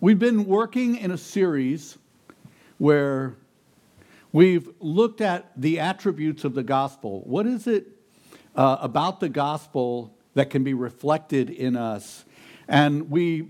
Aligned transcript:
We've 0.00 0.18
been 0.18 0.44
working 0.44 0.94
in 0.94 1.10
a 1.10 1.18
series 1.18 1.98
where 2.78 3.34
we've 4.30 4.70
looked 4.78 5.20
at 5.20 5.50
the 5.56 5.80
attributes 5.80 6.44
of 6.44 6.54
the 6.54 6.62
gospel. 6.62 7.22
What 7.22 7.46
is 7.46 7.66
it 7.66 7.88
uh, 8.54 8.76
about 8.80 9.18
the 9.18 9.28
gospel 9.28 10.14
that 10.34 10.50
can 10.50 10.62
be 10.62 10.72
reflected 10.72 11.50
in 11.50 11.74
us? 11.74 12.24
And 12.68 13.10
we 13.10 13.48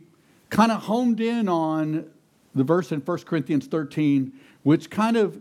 kind 0.48 0.72
of 0.72 0.80
homed 0.80 1.20
in 1.20 1.50
on 1.50 2.08
the 2.54 2.64
verse 2.64 2.92
in 2.92 3.00
1 3.00 3.18
Corinthians 3.24 3.66
13, 3.66 4.32
which 4.62 4.88
kind 4.88 5.18
of 5.18 5.38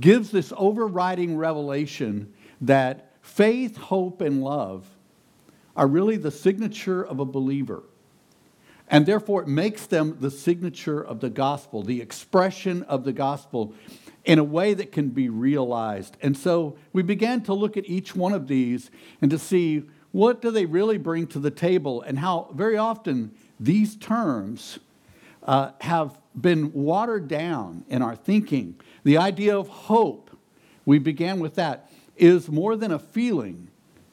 gives 0.00 0.32
this 0.32 0.52
overriding 0.56 1.36
revelation 1.36 2.32
that 2.62 3.12
faith, 3.22 3.76
hope, 3.76 4.20
and 4.22 4.42
love 4.42 4.88
are 5.76 5.86
really 5.86 6.16
the 6.16 6.32
signature 6.32 7.04
of 7.04 7.20
a 7.20 7.24
believer. 7.24 7.84
And 8.90 9.04
therefore, 9.06 9.42
it 9.42 9.48
makes 9.48 9.86
them 9.86 10.16
the 10.20 10.30
signature 10.30 11.00
of 11.00 11.20
the 11.20 11.30
gospel, 11.30 11.82
the 11.82 12.00
expression 12.00 12.82
of 12.84 13.04
the 13.04 13.12
gospel 13.12 13.74
in 14.24 14.38
a 14.38 14.44
way 14.44 14.74
that 14.74 14.92
can 14.92 15.08
be 15.08 15.28
realized. 15.28 16.16
And 16.20 16.36
so 16.36 16.76
we 16.92 17.02
began 17.02 17.42
to 17.42 17.54
look 17.54 17.76
at 17.76 17.88
each 17.88 18.14
one 18.16 18.32
of 18.32 18.48
these 18.48 18.90
and 19.20 19.30
to 19.30 19.38
see 19.38 19.84
what 20.12 20.42
do 20.42 20.50
they 20.50 20.66
really 20.66 20.98
bring 20.98 21.26
to 21.28 21.38
the 21.38 21.50
table 21.50 22.02
and 22.02 22.18
how 22.18 22.50
very 22.54 22.76
often 22.76 23.32
these 23.60 23.96
terms 23.96 24.78
uh, 25.42 25.72
have 25.80 26.18
been 26.38 26.72
watered 26.72 27.28
down 27.28 27.84
in 27.88 28.02
our 28.02 28.16
thinking. 28.16 28.78
The 29.04 29.18
idea 29.18 29.56
of 29.58 29.68
hope, 29.68 30.30
we 30.84 30.98
began 30.98 31.40
with 31.40 31.54
that, 31.56 31.90
is 32.16 32.48
more 32.48 32.76
than 32.76 32.92
a 32.92 32.98
feeling. 32.98 33.68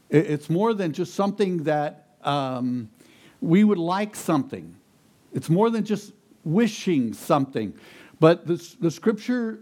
It's 0.10 0.50
more 0.50 0.74
than 0.74 0.94
just 0.94 1.14
something 1.14 1.64
that 1.64 2.16
um, 2.24 2.90
we 3.46 3.64
would 3.64 3.78
like 3.78 4.16
something. 4.16 4.76
It's 5.34 5.50
more 5.50 5.70
than 5.70 5.86
just 5.86 6.14
wishing 6.44 7.14
something. 7.14 7.74
But 8.20 8.48
the, 8.48 8.76
the 8.80 8.92
scripture 8.92 9.60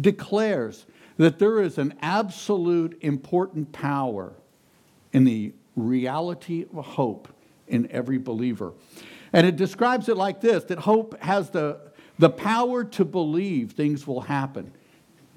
declares 0.00 0.86
that 1.16 1.38
there 1.38 1.60
is 1.60 1.78
an 1.78 1.94
absolute 2.02 2.98
important 3.00 3.72
power 3.72 4.32
in 5.12 5.24
the 5.24 5.52
reality 5.76 6.66
of 6.74 6.84
hope 6.84 7.28
in 7.68 7.90
every 7.90 8.18
believer. 8.18 8.72
And 9.32 9.46
it 9.46 9.56
describes 9.56 10.08
it 10.08 10.16
like 10.16 10.40
this 10.40 10.64
that 10.64 10.78
hope 10.78 11.20
has 11.20 11.50
the, 11.50 11.80
the 12.18 12.30
power 12.30 12.84
to 12.84 13.04
believe 13.04 13.72
things 13.72 14.06
will 14.06 14.22
happen. 14.22 14.72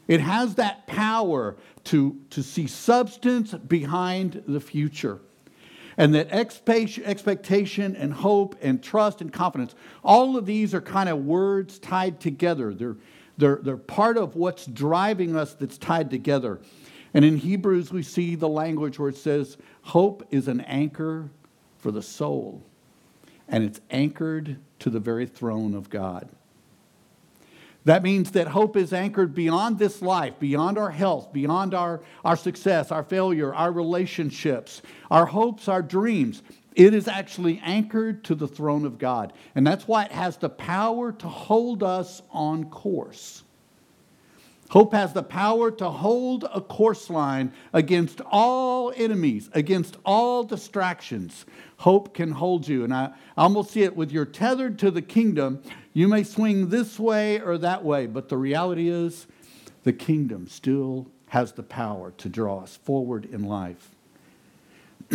It 0.08 0.22
has 0.22 0.56
that 0.56 0.88
power 0.88 1.58
to, 1.86 2.18
to 2.30 2.42
see 2.42 2.68
substance 2.68 3.54
behind 3.54 4.44
the 4.48 4.60
future. 4.60 5.20
And 5.98 6.14
that 6.14 6.32
expectation 6.32 7.96
and 7.96 8.14
hope 8.14 8.56
and 8.62 8.84
trust 8.84 9.20
and 9.20 9.34
confidence, 9.34 9.74
all 10.04 10.38
of 10.38 10.46
these 10.46 10.76
are 10.76 10.82
kind 10.82 11.10
of 11.10 11.26
words 11.26 11.80
tied 11.80 12.20
together. 12.20 12.74
They're, 12.74 12.98
they're, 13.38 13.60
they're 13.64 13.78
part 13.78 14.18
of 14.18 14.36
what's 14.36 14.68
driving 14.68 15.36
us 15.36 15.56
that's 15.56 15.78
tied 15.78 16.12
together. 16.12 16.60
And 17.14 17.26
in 17.26 17.38
Hebrews, 17.38 17.92
we 17.92 18.04
see 18.04 18.36
the 18.36 18.50
language 18.50 19.00
where 19.00 19.10
it 19.10 19.18
says, 19.18 19.58
Hope 19.82 20.28
is 20.30 20.48
an 20.48 20.62
anchor 20.62 21.32
for 21.80 21.92
the 21.92 22.02
soul, 22.02 22.64
and 23.48 23.64
it's 23.64 23.82
anchored 23.90 24.58
to 24.80 24.90
the 24.90 25.00
very 25.00 25.26
throne 25.26 25.74
of 25.74 25.90
God. 25.90 26.30
That 27.88 28.04
means 28.04 28.32
that 28.32 28.50
hope 28.50 28.76
is 28.76 28.92
anchored 28.92 29.34
beyond 29.34 29.80
this 29.80 30.02
life, 30.02 30.34
beyond 30.40 30.78
our 30.78 30.92
health, 30.92 31.32
beyond 31.32 31.74
our, 31.74 32.02
our 32.26 32.36
success, 32.36 32.92
our 32.92 33.02
failure, 33.02 33.56
our 33.56 33.72
relationships, 33.72 34.82
our 35.10 35.26
hopes, 35.26 35.70
our 35.70 35.82
dreams. 35.82 36.44
It 36.76 36.94
is 36.94 37.08
actually 37.08 37.62
anchored 37.64 38.26
to 38.26 38.36
the 38.36 38.48
throne 38.48 38.86
of 38.86 38.98
God. 38.98 39.32
And 39.56 39.66
that's 39.66 39.88
why 39.88 40.04
it 40.04 40.12
has 40.12 40.36
the 40.36 40.50
power 40.50 41.14
to 41.14 41.30
hold 41.30 41.82
us 41.82 42.22
on 42.30 42.66
course. 42.66 43.44
Hope 44.70 44.94
has 44.94 45.14
the 45.14 45.24
power 45.24 45.72
to 45.72 45.90
hold 45.90 46.44
a 46.54 46.60
course 46.60 47.10
line 47.10 47.54
against 47.72 48.20
all 48.30 48.92
enemies, 48.96 49.50
against 49.54 49.96
all 50.06 50.44
distractions. 50.44 51.46
Hope 51.78 52.14
can 52.14 52.32
hold 52.32 52.68
you. 52.68 52.84
And 52.84 52.94
I 52.94 53.12
almost 53.38 53.72
see 53.72 53.84
it 53.84 53.96
with 53.96 54.12
you're 54.12 54.26
tethered 54.26 54.78
to 54.80 54.92
the 54.92 55.02
kingdom. 55.02 55.62
You 55.94 56.10
may 56.10 56.24
swing 56.24 56.68
this 56.68 57.00
way 57.00 57.40
or 57.40 57.58
that 57.60 57.86
way, 57.86 58.08
but 58.08 58.28
the 58.28 58.38
reality 58.38 58.90
is 58.90 59.26
the 59.84 59.94
kingdom 59.94 60.48
still 60.48 61.08
has 61.28 61.54
the 61.54 61.64
power 61.64 62.12
to 62.18 62.28
draw 62.28 62.60
us 62.60 62.76
forward 62.76 63.26
in 63.26 63.44
life. 63.44 63.92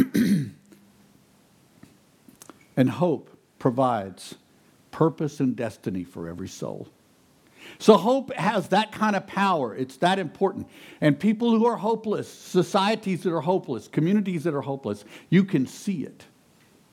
and 2.76 2.90
hope 2.90 3.28
provides 3.58 4.34
purpose 4.90 5.40
and 5.40 5.54
destiny 5.54 6.04
for 6.04 6.26
every 6.26 6.48
soul. 6.48 6.88
So 7.82 7.96
hope 7.96 8.32
has 8.34 8.68
that 8.68 8.92
kind 8.92 9.16
of 9.16 9.26
power. 9.26 9.74
It's 9.74 9.96
that 9.96 10.20
important. 10.20 10.68
And 11.00 11.18
people 11.18 11.50
who 11.50 11.66
are 11.66 11.76
hopeless, 11.76 12.28
societies 12.28 13.24
that 13.24 13.34
are 13.34 13.40
hopeless, 13.40 13.88
communities 13.88 14.44
that 14.44 14.54
are 14.54 14.60
hopeless, 14.60 15.04
you 15.30 15.42
can 15.42 15.66
see 15.66 16.04
it. 16.04 16.24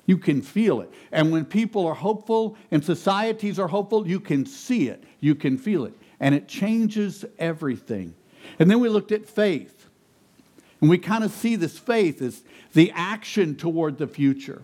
You 0.07 0.17
can 0.17 0.41
feel 0.41 0.81
it. 0.81 0.91
And 1.11 1.31
when 1.31 1.45
people 1.45 1.85
are 1.85 1.93
hopeful 1.93 2.57
and 2.71 2.83
societies 2.83 3.59
are 3.59 3.67
hopeful, 3.67 4.07
you 4.07 4.19
can 4.19 4.47
see 4.47 4.89
it. 4.89 5.03
You 5.19 5.35
can 5.35 5.59
feel 5.59 5.85
it. 5.85 5.93
And 6.19 6.33
it 6.33 6.47
changes 6.47 7.23
everything. 7.37 8.15
And 8.57 8.71
then 8.71 8.79
we 8.79 8.89
looked 8.89 9.11
at 9.11 9.29
faith. 9.29 9.87
And 10.81 10.89
we 10.89 10.97
kind 10.97 11.23
of 11.23 11.29
see 11.29 11.55
this 11.55 11.77
faith 11.77 12.19
as 12.19 12.41
the 12.73 12.91
action 12.95 13.55
toward 13.55 13.99
the 13.99 14.07
future. 14.07 14.63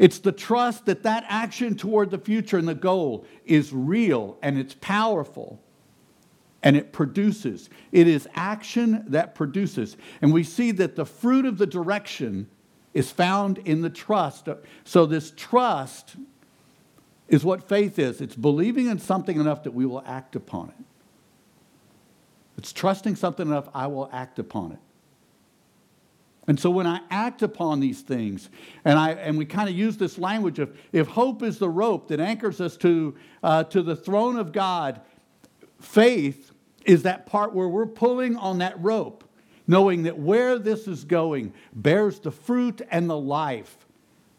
It's 0.00 0.18
the 0.18 0.32
trust 0.32 0.86
that 0.86 1.02
that 1.02 1.26
action 1.28 1.76
toward 1.76 2.10
the 2.10 2.18
future 2.18 2.56
and 2.56 2.66
the 2.66 2.74
goal 2.74 3.26
is 3.44 3.70
real 3.70 4.38
and 4.40 4.56
it's 4.56 4.74
powerful 4.80 5.60
and 6.62 6.74
it 6.74 6.90
produces. 6.90 7.68
It 7.92 8.08
is 8.08 8.26
action 8.34 9.04
that 9.08 9.34
produces. 9.34 9.98
And 10.22 10.32
we 10.32 10.42
see 10.42 10.70
that 10.70 10.96
the 10.96 11.04
fruit 11.04 11.44
of 11.44 11.58
the 11.58 11.66
direction 11.66 12.48
is 12.94 13.10
found 13.10 13.58
in 13.58 13.82
the 13.82 13.90
trust. 13.90 14.48
So, 14.84 15.04
this 15.04 15.34
trust 15.36 16.16
is 17.28 17.44
what 17.44 17.68
faith 17.68 17.98
is 17.98 18.22
it's 18.22 18.34
believing 18.34 18.86
in 18.86 18.98
something 18.98 19.38
enough 19.38 19.64
that 19.64 19.74
we 19.74 19.84
will 19.84 20.02
act 20.06 20.34
upon 20.34 20.70
it. 20.70 20.84
It's 22.56 22.72
trusting 22.72 23.16
something 23.16 23.46
enough, 23.46 23.68
I 23.74 23.86
will 23.88 24.08
act 24.14 24.38
upon 24.38 24.72
it. 24.72 24.78
And 26.46 26.58
so 26.58 26.70
when 26.70 26.86
I 26.86 27.00
act 27.10 27.42
upon 27.42 27.80
these 27.80 28.00
things, 28.00 28.48
and, 28.84 28.98
I, 28.98 29.12
and 29.12 29.36
we 29.36 29.44
kind 29.44 29.68
of 29.68 29.74
use 29.74 29.96
this 29.96 30.18
language 30.18 30.58
of 30.58 30.76
if 30.92 31.06
hope 31.06 31.42
is 31.42 31.58
the 31.58 31.68
rope 31.68 32.08
that 32.08 32.18
anchors 32.18 32.60
us 32.60 32.76
to, 32.78 33.14
uh, 33.42 33.64
to 33.64 33.82
the 33.82 33.94
throne 33.94 34.36
of 34.36 34.52
God, 34.52 35.00
faith 35.80 36.52
is 36.84 37.02
that 37.02 37.26
part 37.26 37.54
where 37.54 37.68
we're 37.68 37.86
pulling 37.86 38.36
on 38.36 38.58
that 38.58 38.80
rope, 38.82 39.24
knowing 39.66 40.04
that 40.04 40.18
where 40.18 40.58
this 40.58 40.88
is 40.88 41.04
going 41.04 41.52
bears 41.72 42.18
the 42.20 42.30
fruit 42.32 42.80
and 42.90 43.08
the 43.08 43.18
life 43.18 43.86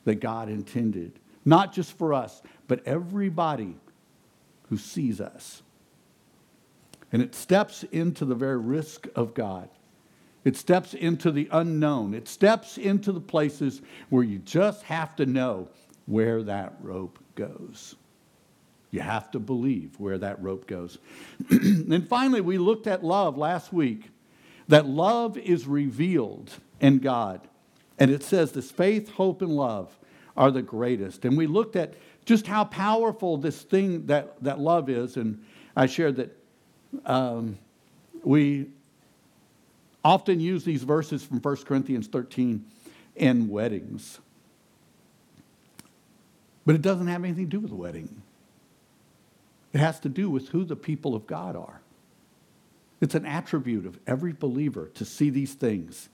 that 0.05 0.15
God 0.15 0.49
intended, 0.49 1.19
not 1.45 1.71
just 1.71 1.97
for 1.97 2.13
us, 2.13 2.41
but 2.67 2.85
everybody 2.85 3.75
who 4.69 4.77
sees 4.77 5.21
us. 5.21 5.61
And 7.11 7.21
it 7.21 7.35
steps 7.35 7.83
into 7.91 8.25
the 8.25 8.35
very 8.35 8.57
risk 8.57 9.07
of 9.15 9.33
God. 9.33 9.69
It 10.43 10.57
steps 10.57 10.93
into 10.93 11.31
the 11.31 11.47
unknown. 11.51 12.13
It 12.13 12.27
steps 12.27 12.77
into 12.77 13.11
the 13.11 13.21
places 13.21 13.81
where 14.09 14.23
you 14.23 14.39
just 14.39 14.83
have 14.83 15.15
to 15.17 15.25
know 15.25 15.69
where 16.07 16.41
that 16.43 16.75
rope 16.81 17.19
goes. 17.35 17.95
You 18.89 18.99
have 19.01 19.31
to 19.31 19.39
believe 19.39 19.99
where 19.99 20.17
that 20.17 20.41
rope 20.41 20.67
goes. 20.67 20.97
and 21.49 22.07
finally, 22.07 22.41
we 22.41 22.57
looked 22.57 22.87
at 22.87 23.03
love 23.03 23.37
last 23.37 23.71
week 23.71 24.09
that 24.67 24.85
love 24.85 25.37
is 25.37 25.67
revealed 25.67 26.51
in 26.79 26.99
God. 26.99 27.47
And 27.99 28.09
it 28.09 28.23
says 28.23 28.51
this 28.51 28.71
faith, 28.71 29.09
hope, 29.11 29.41
and 29.41 29.55
love 29.55 29.97
are 30.35 30.51
the 30.51 30.61
greatest. 30.61 31.23
And 31.23 31.37
we 31.37 31.47
looked 31.47 31.75
at 31.75 31.93
just 32.25 32.47
how 32.47 32.65
powerful 32.65 33.37
this 33.37 33.61
thing 33.61 34.07
that, 34.07 34.41
that 34.43 34.59
love 34.59 34.89
is. 34.89 35.17
And 35.17 35.43
I 35.75 35.85
shared 35.85 36.17
that 36.17 36.37
um, 37.05 37.57
we 38.23 38.67
often 40.03 40.39
use 40.39 40.63
these 40.63 40.83
verses 40.83 41.23
from 41.23 41.39
1 41.39 41.57
Corinthians 41.57 42.07
13 42.07 42.65
in 43.15 43.49
weddings. 43.49 44.19
But 46.65 46.75
it 46.75 46.81
doesn't 46.81 47.07
have 47.07 47.23
anything 47.23 47.45
to 47.45 47.49
do 47.49 47.59
with 47.59 47.71
the 47.71 47.75
wedding. 47.75 48.21
It 49.73 49.79
has 49.79 49.99
to 50.01 50.09
do 50.09 50.29
with 50.29 50.49
who 50.49 50.63
the 50.63 50.75
people 50.75 51.15
of 51.15 51.27
God 51.27 51.55
are. 51.55 51.81
It's 52.99 53.15
an 53.15 53.25
attribute 53.25 53.85
of 53.85 53.99
every 54.05 54.33
believer 54.33 54.89
to 54.95 55.05
see 55.05 55.29
these 55.29 55.53
things. 55.53 56.09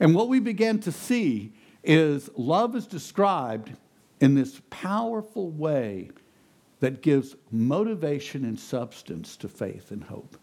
And 0.00 0.14
what 0.14 0.28
we 0.28 0.40
began 0.40 0.80
to 0.80 0.92
see 0.92 1.52
is 1.84 2.28
love 2.36 2.74
is 2.74 2.86
described 2.86 3.72
in 4.20 4.34
this 4.34 4.60
powerful 4.70 5.50
way 5.50 6.10
that 6.80 7.02
gives 7.02 7.36
motivation 7.50 8.44
and 8.44 8.58
substance 8.58 9.36
to 9.36 9.48
faith 9.48 9.90
and 9.90 10.04
hope. 10.04 10.36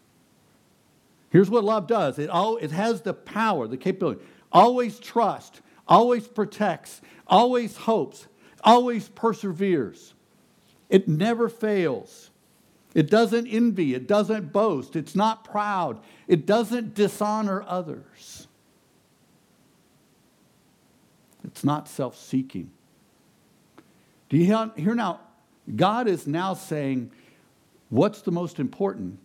Here's 1.32 1.48
what 1.48 1.64
love 1.64 1.86
does 1.86 2.18
it, 2.18 2.28
all, 2.28 2.58
it 2.58 2.70
has 2.70 3.00
the 3.00 3.14
power, 3.14 3.66
the 3.66 3.78
capability. 3.78 4.20
Always 4.52 5.00
trust, 5.00 5.62
always 5.88 6.28
protects, 6.28 7.00
always 7.26 7.74
hopes, 7.74 8.28
always 8.62 9.08
perseveres. 9.08 10.12
It 10.90 11.08
never 11.08 11.48
fails. 11.48 12.30
It 12.94 13.08
doesn't 13.08 13.46
envy. 13.46 13.94
It 13.94 14.06
doesn't 14.06 14.52
boast. 14.52 14.94
It's 14.94 15.16
not 15.16 15.42
proud. 15.42 16.00
It 16.28 16.44
doesn't 16.44 16.94
dishonor 16.94 17.64
others. 17.66 18.46
It's 21.44 21.64
not 21.64 21.88
self 21.88 22.18
seeking. 22.18 22.70
Do 24.28 24.36
you 24.36 24.70
hear 24.76 24.94
now? 24.94 25.20
God 25.74 26.08
is 26.08 26.26
now 26.26 26.52
saying, 26.52 27.10
what's 27.88 28.20
the 28.20 28.30
most 28.30 28.58
important? 28.58 29.18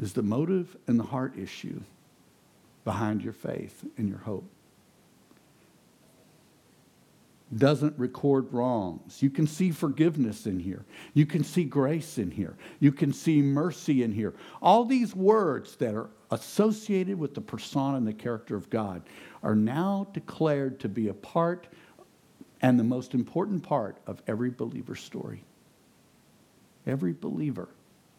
Is 0.00 0.12
the 0.12 0.22
motive 0.22 0.76
and 0.86 0.98
the 0.98 1.04
heart 1.04 1.38
issue 1.38 1.80
behind 2.84 3.22
your 3.22 3.32
faith 3.32 3.84
and 3.96 4.08
your 4.08 4.18
hope. 4.18 4.48
Doesn't 7.56 7.96
record 7.98 8.52
wrongs. 8.52 9.22
You 9.22 9.30
can 9.30 9.46
see 9.46 9.70
forgiveness 9.70 10.46
in 10.46 10.58
here. 10.58 10.84
You 11.12 11.24
can 11.24 11.44
see 11.44 11.64
grace 11.64 12.18
in 12.18 12.30
here. 12.30 12.56
You 12.80 12.90
can 12.90 13.12
see 13.12 13.42
mercy 13.42 14.02
in 14.02 14.12
here. 14.12 14.34
All 14.60 14.84
these 14.84 15.14
words 15.14 15.76
that 15.76 15.94
are 15.94 16.10
associated 16.30 17.18
with 17.18 17.34
the 17.34 17.40
persona 17.40 17.96
and 17.96 18.06
the 18.06 18.12
character 18.12 18.56
of 18.56 18.70
God 18.70 19.02
are 19.42 19.54
now 19.54 20.08
declared 20.12 20.80
to 20.80 20.88
be 20.88 21.08
a 21.08 21.14
part 21.14 21.68
and 22.60 22.78
the 22.78 22.84
most 22.84 23.14
important 23.14 23.62
part 23.62 23.98
of 24.06 24.22
every 24.26 24.50
believer's 24.50 25.00
story. 25.00 25.44
Every 26.86 27.12
believer, 27.12 27.68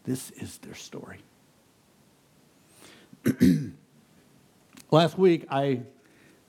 this 0.04 0.30
is 0.30 0.58
their 0.58 0.74
story. 0.74 1.18
Last 4.90 5.18
week, 5.18 5.46
I, 5.50 5.82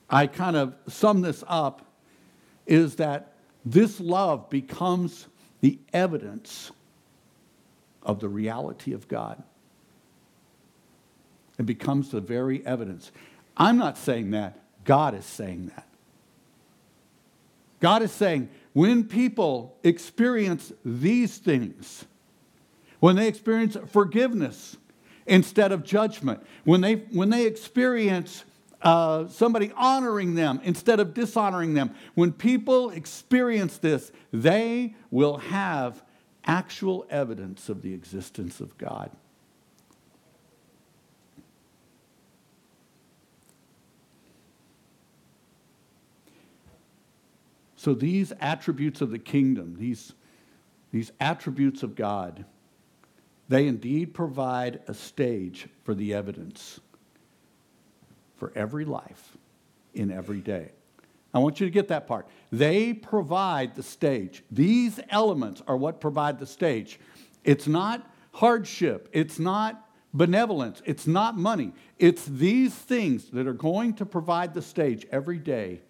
I 0.09 0.27
kind 0.27 0.55
of 0.55 0.75
summed 0.87 1.23
this 1.23 1.43
up 1.47 1.85
is 2.65 2.95
that 2.97 3.33
this 3.65 3.99
love 3.99 4.49
becomes 4.49 5.27
the 5.61 5.79
evidence 5.93 6.71
of 8.03 8.19
the 8.19 8.29
reality 8.29 8.93
of 8.93 9.07
God. 9.07 9.41
It 11.57 11.65
becomes 11.65 12.11
the 12.11 12.21
very 12.21 12.65
evidence. 12.65 13.11
I'm 13.55 13.77
not 13.77 13.97
saying 13.97 14.31
that, 14.31 14.59
God 14.83 15.15
is 15.15 15.25
saying 15.25 15.71
that. 15.75 15.87
God 17.79 18.01
is 18.01 18.11
saying 18.11 18.49
when 18.73 19.03
people 19.03 19.75
experience 19.83 20.71
these 20.85 21.37
things, 21.37 22.05
when 22.99 23.15
they 23.15 23.27
experience 23.27 23.75
forgiveness, 23.87 24.77
instead 25.27 25.71
of 25.71 25.83
judgment. 25.83 26.43
When 26.63 26.81
they, 26.81 26.95
when 26.95 27.29
they 27.29 27.45
experience 27.45 28.43
uh, 28.81 29.27
somebody 29.27 29.71
honoring 29.75 30.35
them 30.35 30.61
instead 30.63 30.99
of 30.99 31.13
dishonoring 31.13 31.73
them, 31.73 31.93
when 32.15 32.31
people 32.31 32.89
experience 32.91 33.77
this, 33.77 34.11
they 34.31 34.95
will 35.11 35.37
have 35.37 36.03
actual 36.45 37.05
evidence 37.09 37.69
of 37.69 37.81
the 37.81 37.93
existence 37.93 38.61
of 38.61 38.77
God. 38.77 39.11
So, 47.75 47.93
these 47.93 48.33
attributes 48.41 49.01
of 49.01 49.11
the 49.11 49.19
kingdom, 49.19 49.75
these, 49.77 50.13
these 50.91 51.11
attributes 51.19 51.83
of 51.83 51.95
God, 51.95 52.43
they 53.49 53.67
indeed 53.67 54.13
provide 54.13 54.81
a 54.87 54.93
stage 54.93 55.67
for 55.83 55.93
the 55.93 56.13
evidence 56.13 56.79
for 58.35 58.51
every 58.55 58.85
life 58.85 59.37
in 59.93 60.11
every 60.11 60.41
day. 60.41 60.71
I 61.33 61.39
want 61.39 61.59
you 61.59 61.67
to 61.67 61.71
get 61.71 61.89
that 61.89 62.07
part. 62.07 62.27
They 62.51 62.93
provide 62.93 63.75
the 63.75 63.83
stage. 63.83 64.43
These 64.51 64.99
elements 65.09 65.61
are 65.67 65.77
what 65.77 65.99
provide 65.99 66.39
the 66.39 66.45
stage. 66.45 66.99
It's 67.43 67.67
not 67.67 68.09
hardship, 68.33 69.09
it's 69.13 69.39
not 69.39 69.83
benevolence, 70.13 70.81
it's 70.85 71.07
not 71.07 71.37
money. 71.37 71.73
It's 71.97 72.25
these 72.25 72.73
things 72.73 73.29
that 73.31 73.47
are 73.47 73.53
going 73.53 73.93
to 73.95 74.05
provide 74.05 74.53
the 74.53 74.61
stage 74.61 75.05
every 75.11 75.37
day 75.37 75.81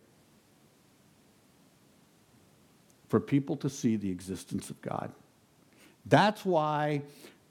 for 3.10 3.20
people 3.20 3.56
to 3.58 3.70
see 3.70 3.96
the 3.96 4.10
existence 4.10 4.70
of 4.70 4.82
God. 4.82 5.12
That's 6.06 6.46
why 6.46 7.02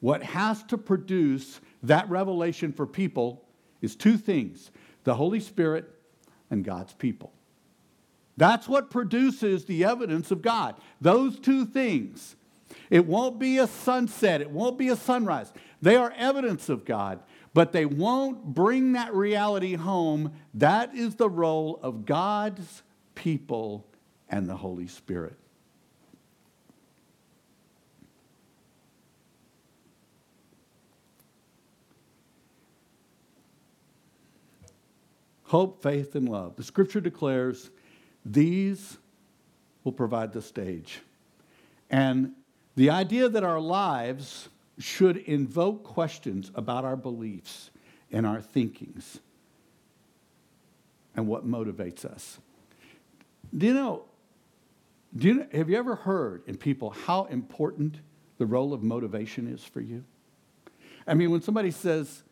what 0.01 0.23
has 0.23 0.63
to 0.65 0.79
produce 0.79 1.61
that 1.83 2.09
revelation 2.09 2.73
for 2.73 2.87
people 2.87 3.45
is 3.81 3.97
two 3.97 4.17
things 4.17 4.71
the 5.05 5.15
Holy 5.15 5.41
Spirit 5.41 5.89
and 6.51 6.65
God's 6.65 6.93
people. 6.93 7.33
That's 8.37 8.69
what 8.69 8.91
produces 8.91 9.65
the 9.65 9.85
evidence 9.85 10.31
of 10.31 10.43
God. 10.43 10.75
Those 11.01 11.39
two 11.39 11.65
things. 11.65 12.37
It 12.91 13.07
won't 13.07 13.39
be 13.39 13.59
a 13.59 13.67
sunset, 13.67 14.41
it 14.41 14.51
won't 14.51 14.79
be 14.79 14.89
a 14.89 14.97
sunrise. 14.97 15.53
They 15.81 15.97
are 15.97 16.13
evidence 16.17 16.69
of 16.69 16.85
God, 16.85 17.21
but 17.55 17.73
they 17.73 17.87
won't 17.87 18.45
bring 18.45 18.93
that 18.93 19.15
reality 19.15 19.75
home. 19.75 20.33
That 20.55 20.95
is 20.95 21.15
the 21.15 21.31
role 21.31 21.79
of 21.83 22.05
God's 22.05 22.83
people 23.15 23.87
and 24.29 24.49
the 24.49 24.57
Holy 24.57 24.89
Spirit. 24.89 25.39
Hope, 35.47 35.83
faith, 35.83 36.15
and 36.15 36.29
love. 36.29 36.57
The 36.57 36.65
scripture 36.65 37.01
declares 37.01 37.71
these 38.25 38.99
will 39.85 39.93
provide 39.93 40.33
the 40.33 40.43
stage. 40.43 41.01
And 41.89 42.33
the 42.75 42.91
idea 42.91 43.29
that 43.29 43.45
our 43.45 43.61
lives 43.61 44.49
should 44.79 45.17
invoke 45.19 45.85
questions 45.85 46.51
about 46.55 46.85
our 46.85 46.97
beliefs 46.97 47.71
and 48.11 48.27
our 48.27 48.41
thinkings 48.41 49.21
and 51.15 51.27
what 51.27 51.47
motivates 51.47 52.05
us. 52.05 52.39
Do 53.57 53.67
you 53.67 53.75
know, 53.75 54.03
do 55.17 55.29
you 55.29 55.35
know, 55.35 55.47
have 55.53 55.71
you 55.71 55.77
ever 55.79 55.95
heard 55.95 56.43
in 56.47 56.57
people 56.57 56.91
how 56.91 57.25
important 57.25 58.01
the 58.39 58.45
role 58.45 58.75
of 58.75 58.83
motivation 58.83 59.47
is 59.47 59.65
for 59.65 59.81
you? 59.81 60.05
I 61.07 61.15
mean, 61.15 61.31
when 61.31 61.41
somebody 61.41 61.71
says, 61.71 62.23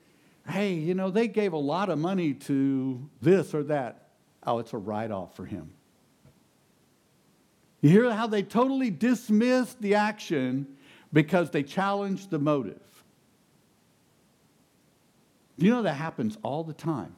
hey, 0.49 0.75
you 0.75 0.95
know, 0.95 1.11
they 1.11 1.29
gave 1.29 1.53
a 1.53 1.59
lot 1.59 1.89
of 1.89 1.99
money 1.99 2.35
to 2.35 3.09
this 3.23 3.55
or 3.55 3.63
that. 3.65 4.09
Oh, 4.47 4.59
it's 4.59 4.73
a 4.73 4.79
write 4.79 5.11
off 5.11 5.35
for 5.37 5.45
him. 5.45 5.71
You 7.81 7.91
hear 7.91 8.11
how 8.13 8.27
they 8.27 8.43
totally 8.43 8.91
dismissed 8.91 9.81
the 9.81 9.95
action 9.95 10.67
because 11.13 11.51
they 11.51 11.63
challenged 11.63 12.31
the 12.31 12.39
motive. 12.39 12.81
You 15.57 15.71
know 15.71 15.83
that 15.83 15.95
happens 15.95 16.37
all 16.43 16.65
the 16.65 16.73
time. 16.73 17.15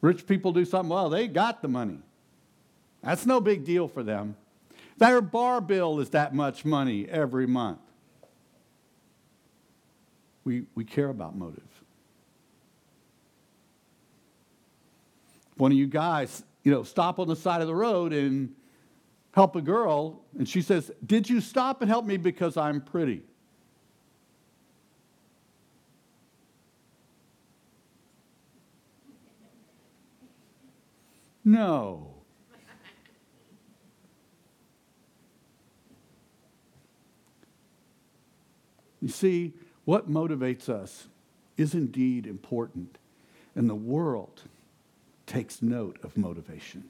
Rich 0.00 0.26
people 0.26 0.52
do 0.52 0.64
something, 0.64 0.90
well, 0.90 1.08
they 1.08 1.26
got 1.26 1.62
the 1.62 1.68
money. 1.68 1.98
That's 3.02 3.26
no 3.26 3.40
big 3.40 3.64
deal 3.64 3.88
for 3.88 4.02
them. 4.02 4.36
Their 4.98 5.20
bar 5.20 5.60
bill 5.60 6.00
is 6.00 6.10
that 6.10 6.34
much 6.34 6.64
money 6.64 7.08
every 7.08 7.46
month. 7.46 7.80
We, 10.44 10.64
we 10.74 10.84
care 10.84 11.08
about 11.08 11.34
motive. 11.34 11.62
One 15.56 15.72
of 15.72 15.78
you 15.78 15.86
guys, 15.86 16.42
you 16.62 16.72
know, 16.72 16.82
stop 16.82 17.18
on 17.18 17.28
the 17.28 17.36
side 17.36 17.60
of 17.60 17.66
the 17.66 17.74
road 17.74 18.12
and 18.12 18.54
help 19.32 19.56
a 19.56 19.60
girl, 19.60 20.22
and 20.38 20.48
she 20.48 20.62
says, 20.62 20.90
Did 21.04 21.28
you 21.28 21.40
stop 21.40 21.82
and 21.82 21.90
help 21.90 22.04
me 22.04 22.16
because 22.16 22.56
I'm 22.56 22.80
pretty? 22.80 23.22
No. 31.44 32.14
You 39.02 39.08
see, 39.08 39.52
what 39.84 40.10
motivates 40.10 40.70
us 40.70 41.08
is 41.58 41.74
indeed 41.74 42.26
important. 42.26 42.96
And 43.54 43.68
the 43.68 43.74
world 43.74 44.42
takes 45.26 45.62
note 45.62 45.98
of 46.02 46.16
motivation. 46.16 46.84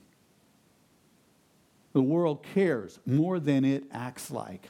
The 1.93 2.03
world 2.03 2.45
cares 2.55 2.99
more 3.07 3.39
than 3.39 3.65
it 3.65 3.85
acts 3.93 4.31
like 4.31 4.67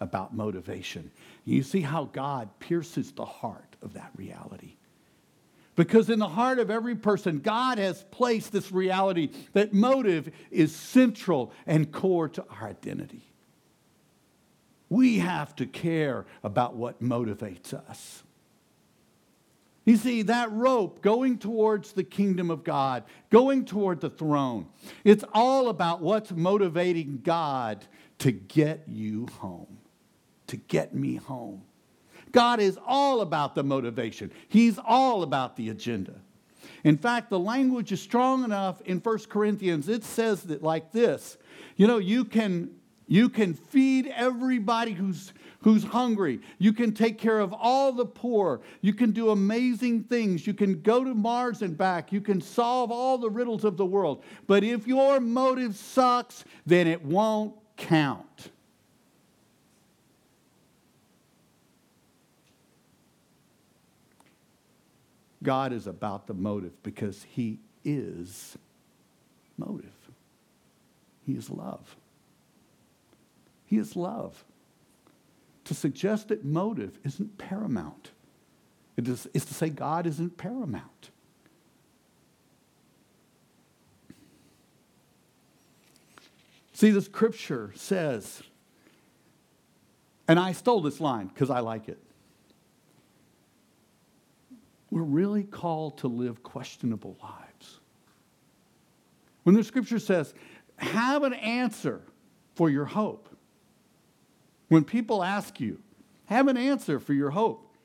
about 0.00 0.34
motivation. 0.34 1.10
You 1.44 1.62
see 1.62 1.82
how 1.82 2.04
God 2.06 2.48
pierces 2.58 3.12
the 3.12 3.24
heart 3.24 3.76
of 3.82 3.92
that 3.94 4.10
reality. 4.16 4.76
Because 5.76 6.10
in 6.10 6.18
the 6.18 6.28
heart 6.28 6.58
of 6.58 6.70
every 6.70 6.94
person, 6.94 7.38
God 7.38 7.78
has 7.78 8.04
placed 8.10 8.52
this 8.52 8.72
reality 8.72 9.30
that 9.52 9.72
motive 9.72 10.30
is 10.50 10.74
central 10.74 11.52
and 11.66 11.90
core 11.90 12.28
to 12.30 12.44
our 12.50 12.68
identity. 12.68 13.22
We 14.90 15.20
have 15.20 15.56
to 15.56 15.66
care 15.66 16.26
about 16.44 16.74
what 16.74 17.02
motivates 17.02 17.72
us. 17.72 18.22
You 19.84 19.96
see, 19.96 20.22
that 20.22 20.52
rope 20.52 21.02
going 21.02 21.38
towards 21.38 21.92
the 21.92 22.04
kingdom 22.04 22.50
of 22.50 22.62
God, 22.62 23.02
going 23.30 23.64
toward 23.64 24.00
the 24.00 24.10
throne, 24.10 24.66
it's 25.02 25.24
all 25.32 25.68
about 25.68 26.00
what's 26.00 26.30
motivating 26.30 27.20
God 27.24 27.84
to 28.18 28.30
get 28.30 28.84
you 28.86 29.26
home, 29.40 29.78
to 30.46 30.56
get 30.56 30.94
me 30.94 31.16
home. 31.16 31.62
God 32.30 32.60
is 32.60 32.78
all 32.86 33.20
about 33.20 33.54
the 33.54 33.64
motivation, 33.64 34.30
He's 34.48 34.78
all 34.78 35.22
about 35.22 35.56
the 35.56 35.68
agenda. 35.70 36.14
In 36.84 36.96
fact, 36.96 37.30
the 37.30 37.38
language 37.38 37.92
is 37.92 38.00
strong 38.00 38.44
enough 38.44 38.80
in 38.82 38.98
1 38.98 39.18
Corinthians, 39.28 39.88
it 39.88 40.04
says 40.04 40.42
that 40.44 40.62
like 40.62 40.92
this 40.92 41.36
you 41.76 41.86
know, 41.86 41.98
you 41.98 42.24
can, 42.24 42.70
you 43.08 43.28
can 43.28 43.54
feed 43.54 44.06
everybody 44.14 44.92
who's 44.92 45.32
who's 45.62 45.84
hungry. 45.84 46.40
You 46.58 46.72
can 46.72 46.92
take 46.92 47.18
care 47.18 47.40
of 47.40 47.52
all 47.52 47.92
the 47.92 48.04
poor. 48.04 48.60
You 48.80 48.92
can 48.92 49.12
do 49.12 49.30
amazing 49.30 50.04
things. 50.04 50.46
You 50.46 50.54
can 50.54 50.82
go 50.82 51.04
to 51.04 51.14
Mars 51.14 51.62
and 51.62 51.76
back. 51.76 52.12
You 52.12 52.20
can 52.20 52.40
solve 52.40 52.90
all 52.90 53.18
the 53.18 53.30
riddles 53.30 53.64
of 53.64 53.76
the 53.76 53.86
world. 53.86 54.22
But 54.46 54.64
if 54.64 54.86
your 54.86 55.20
motive 55.20 55.76
sucks, 55.76 56.44
then 56.66 56.86
it 56.86 57.02
won't 57.04 57.54
count. 57.76 58.50
God 65.42 65.72
is 65.72 65.88
about 65.88 66.26
the 66.28 66.34
motive 66.34 66.80
because 66.82 67.24
He 67.28 67.58
is 67.84 68.56
motive. 69.58 69.90
He 71.26 71.32
is 71.32 71.50
love. 71.50 71.96
He 73.66 73.78
is 73.78 73.96
love 73.96 74.44
to 75.64 75.74
suggest 75.74 76.28
that 76.28 76.44
motive 76.44 76.98
isn't 77.04 77.38
paramount. 77.38 78.10
It 78.96 79.08
is, 79.08 79.26
to 79.32 79.54
say 79.54 79.68
God 79.70 80.06
isn't 80.06 80.36
paramount. 80.36 81.10
See, 86.72 86.90
the 86.90 87.02
scripture 87.02 87.72
says, 87.76 88.42
and 90.26 90.38
I 90.38 90.52
stole 90.52 90.80
this 90.80 91.00
line 91.00 91.28
because 91.28 91.50
I 91.50 91.60
like 91.60 91.88
it. 91.88 92.02
We're 94.90 95.02
really 95.02 95.44
called 95.44 95.98
to 95.98 96.08
live 96.08 96.42
questionable 96.42 97.16
lives. 97.22 97.80
When 99.44 99.54
the 99.54 99.64
scripture 99.64 99.98
says, 99.98 100.34
have 100.76 101.22
an 101.22 101.34
answer 101.34 102.02
for 102.54 102.68
your 102.68 102.84
hope, 102.84 103.31
when 104.72 104.84
people 104.84 105.22
ask 105.22 105.60
you, 105.60 105.78
have 106.24 106.48
an 106.48 106.56
answer 106.56 106.98
for 106.98 107.12
your 107.12 107.28
hope. 107.28 107.76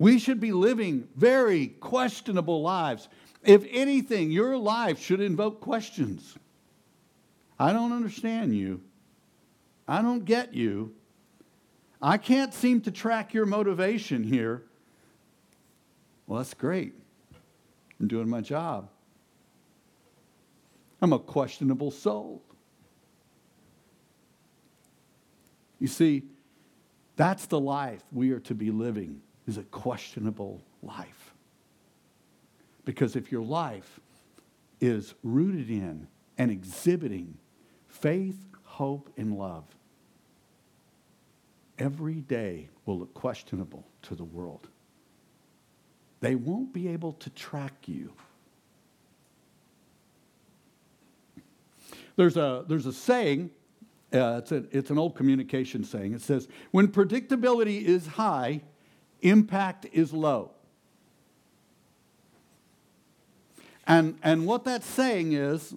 We 0.00 0.18
should 0.18 0.40
be 0.40 0.50
living 0.50 1.06
very 1.14 1.68
questionable 1.68 2.60
lives. 2.60 3.08
If 3.44 3.64
anything, 3.70 4.32
your 4.32 4.56
life 4.56 5.00
should 5.00 5.20
invoke 5.20 5.60
questions. 5.60 6.36
I 7.56 7.72
don't 7.72 7.92
understand 7.92 8.56
you. 8.56 8.80
I 9.86 10.02
don't 10.02 10.24
get 10.24 10.54
you. 10.54 10.92
I 12.00 12.18
can't 12.18 12.52
seem 12.52 12.80
to 12.80 12.90
track 12.90 13.32
your 13.32 13.46
motivation 13.46 14.24
here. 14.24 14.64
Well, 16.26 16.38
that's 16.38 16.54
great. 16.54 16.94
I'm 18.00 18.08
doing 18.08 18.28
my 18.28 18.40
job. 18.40 18.88
I'm 21.00 21.12
a 21.12 21.20
questionable 21.20 21.92
soul. 21.92 22.42
You 25.82 25.88
see, 25.88 26.22
that's 27.16 27.46
the 27.46 27.58
life 27.58 28.04
we 28.12 28.30
are 28.30 28.38
to 28.38 28.54
be 28.54 28.70
living, 28.70 29.20
is 29.48 29.58
a 29.58 29.64
questionable 29.64 30.62
life. 30.80 31.34
Because 32.84 33.16
if 33.16 33.32
your 33.32 33.42
life 33.42 33.98
is 34.80 35.14
rooted 35.24 35.70
in 35.70 36.06
and 36.38 36.52
exhibiting 36.52 37.36
faith, 37.88 38.46
hope, 38.62 39.10
and 39.16 39.36
love, 39.36 39.64
every 41.80 42.20
day 42.20 42.68
will 42.86 43.00
look 43.00 43.12
questionable 43.12 43.84
to 44.02 44.14
the 44.14 44.22
world. 44.22 44.68
They 46.20 46.36
won't 46.36 46.72
be 46.72 46.86
able 46.86 47.14
to 47.14 47.30
track 47.30 47.74
you. 47.86 48.12
There's 52.14 52.36
a, 52.36 52.64
there's 52.68 52.86
a 52.86 52.92
saying 52.92 53.50
uh, 54.12 54.38
it's, 54.38 54.52
a, 54.52 54.64
it's 54.70 54.90
an 54.90 54.98
old 54.98 55.14
communication 55.14 55.84
saying. 55.84 56.12
It 56.14 56.20
says, 56.20 56.48
when 56.70 56.88
predictability 56.88 57.82
is 57.82 58.06
high, 58.06 58.62
impact 59.20 59.86
is 59.92 60.12
low. 60.12 60.50
And, 63.86 64.18
and 64.22 64.46
what 64.46 64.64
that's 64.64 64.86
saying 64.86 65.32
is, 65.32 65.74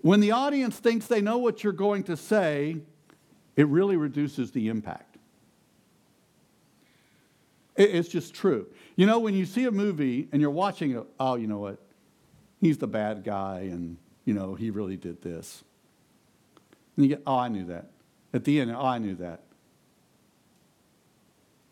when 0.00 0.20
the 0.20 0.32
audience 0.32 0.76
thinks 0.78 1.06
they 1.06 1.20
know 1.20 1.38
what 1.38 1.62
you're 1.62 1.72
going 1.72 2.04
to 2.04 2.16
say, 2.16 2.78
it 3.54 3.68
really 3.68 3.96
reduces 3.96 4.50
the 4.50 4.68
impact. 4.68 5.16
It, 7.76 7.94
it's 7.94 8.08
just 8.08 8.34
true. 8.34 8.66
You 8.96 9.06
know, 9.06 9.18
when 9.18 9.34
you 9.34 9.46
see 9.46 9.64
a 9.64 9.70
movie 9.70 10.28
and 10.32 10.40
you're 10.40 10.50
watching 10.50 10.92
it, 10.92 11.04
oh, 11.20 11.36
you 11.36 11.46
know 11.46 11.58
what? 11.58 11.78
He's 12.60 12.78
the 12.78 12.86
bad 12.86 13.24
guy, 13.24 13.68
and, 13.70 13.96
you 14.24 14.34
know, 14.34 14.54
he 14.54 14.70
really 14.70 14.96
did 14.96 15.20
this. 15.22 15.64
And 16.96 17.04
you 17.04 17.08
get, 17.08 17.22
oh, 17.26 17.36
I 17.36 17.48
knew 17.48 17.64
that. 17.66 17.90
At 18.32 18.44
the 18.44 18.60
end, 18.60 18.70
oh, 18.70 18.84
I 18.84 18.98
knew 18.98 19.14
that. 19.16 19.42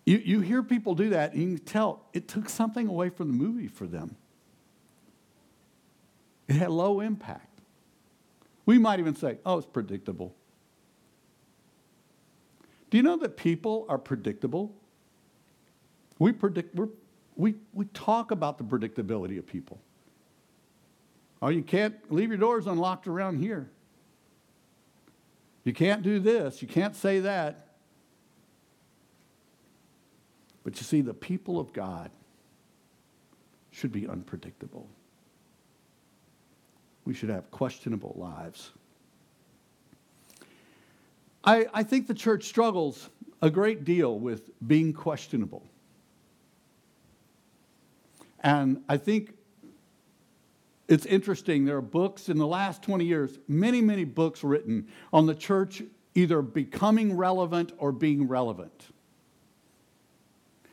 You, 0.06 0.18
you 0.18 0.40
hear 0.40 0.62
people 0.62 0.94
do 0.94 1.10
that, 1.10 1.32
and 1.34 1.42
you 1.42 1.56
can 1.56 1.64
tell 1.64 2.02
it 2.12 2.26
took 2.26 2.48
something 2.48 2.88
away 2.88 3.10
from 3.10 3.28
the 3.28 3.34
movie 3.34 3.68
for 3.68 3.86
them. 3.86 4.16
It 6.48 6.54
had 6.54 6.70
low 6.70 7.00
impact. 7.00 7.60
We 8.66 8.78
might 8.78 8.98
even 8.98 9.14
say, 9.14 9.38
oh, 9.46 9.58
it's 9.58 9.66
predictable. 9.66 10.34
Do 12.90 12.96
you 12.96 13.02
know 13.02 13.16
that 13.18 13.36
people 13.36 13.86
are 13.88 13.98
predictable? 13.98 14.74
We 16.18 16.32
predict, 16.32 16.74
we 16.74 16.86
we, 17.40 17.54
we 17.72 17.86
talk 17.86 18.30
about 18.32 18.58
the 18.58 18.64
predictability 18.64 19.38
of 19.38 19.46
people. 19.46 19.80
Oh, 21.40 21.48
you 21.48 21.62
can't 21.62 21.94
leave 22.12 22.28
your 22.28 22.36
doors 22.36 22.66
unlocked 22.66 23.06
around 23.06 23.38
here. 23.38 23.70
You 25.70 25.74
can't 25.74 26.02
do 26.02 26.18
this, 26.18 26.62
you 26.62 26.66
can't 26.66 26.96
say 26.96 27.20
that. 27.20 27.68
But 30.64 30.76
you 30.78 30.82
see, 30.82 31.00
the 31.00 31.14
people 31.14 31.60
of 31.60 31.72
God 31.72 32.10
should 33.70 33.92
be 33.92 34.08
unpredictable. 34.08 34.88
We 37.04 37.14
should 37.14 37.28
have 37.28 37.52
questionable 37.52 38.16
lives. 38.18 38.72
I, 41.44 41.66
I 41.72 41.84
think 41.84 42.08
the 42.08 42.14
church 42.14 42.46
struggles 42.46 43.08
a 43.40 43.48
great 43.48 43.84
deal 43.84 44.18
with 44.18 44.50
being 44.66 44.92
questionable. 44.92 45.62
And 48.40 48.82
I 48.88 48.96
think 48.96 49.34
it's 50.90 51.06
interesting. 51.06 51.64
There 51.64 51.76
are 51.76 51.82
books 51.82 52.28
in 52.28 52.36
the 52.36 52.46
last 52.48 52.82
20 52.82 53.04
years, 53.04 53.38
many, 53.46 53.80
many 53.80 54.04
books 54.04 54.42
written 54.42 54.88
on 55.12 55.26
the 55.26 55.36
church 55.36 55.82
either 56.16 56.42
becoming 56.42 57.16
relevant 57.16 57.72
or 57.78 57.92
being 57.92 58.26
relevant. 58.26 58.88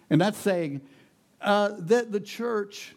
And 0.10 0.20
that's 0.20 0.40
saying 0.40 0.82
uh, 1.40 1.74
that 1.78 2.12
the 2.12 2.20
church, 2.20 2.96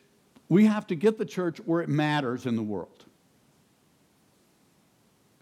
we 0.49 0.65
have 0.65 0.87
to 0.87 0.95
get 0.95 1.19
the 1.19 1.27
church 1.27 1.59
where 1.59 1.83
it 1.83 1.91
matters 1.91 2.47
in 2.47 2.57
the 2.57 2.63
world. 2.63 3.05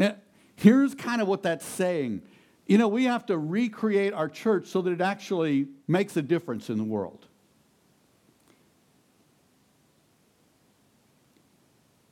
Now, 0.01 0.17
here's 0.57 0.97
kind 0.97 1.23
of 1.23 1.29
what 1.29 1.45
that's 1.45 1.65
saying. 1.65 2.23
You 2.67 2.79
know, 2.79 2.89
we 2.89 3.05
have 3.05 3.25
to 3.27 3.39
recreate 3.39 4.13
our 4.15 4.29
church 4.29 4.67
so 4.67 4.83
that 4.83 4.91
it 4.91 5.01
actually 5.01 5.69
makes 5.87 6.17
a 6.17 6.23
difference 6.23 6.71
in 6.71 6.77
the 6.77 6.85
world. 6.85 7.28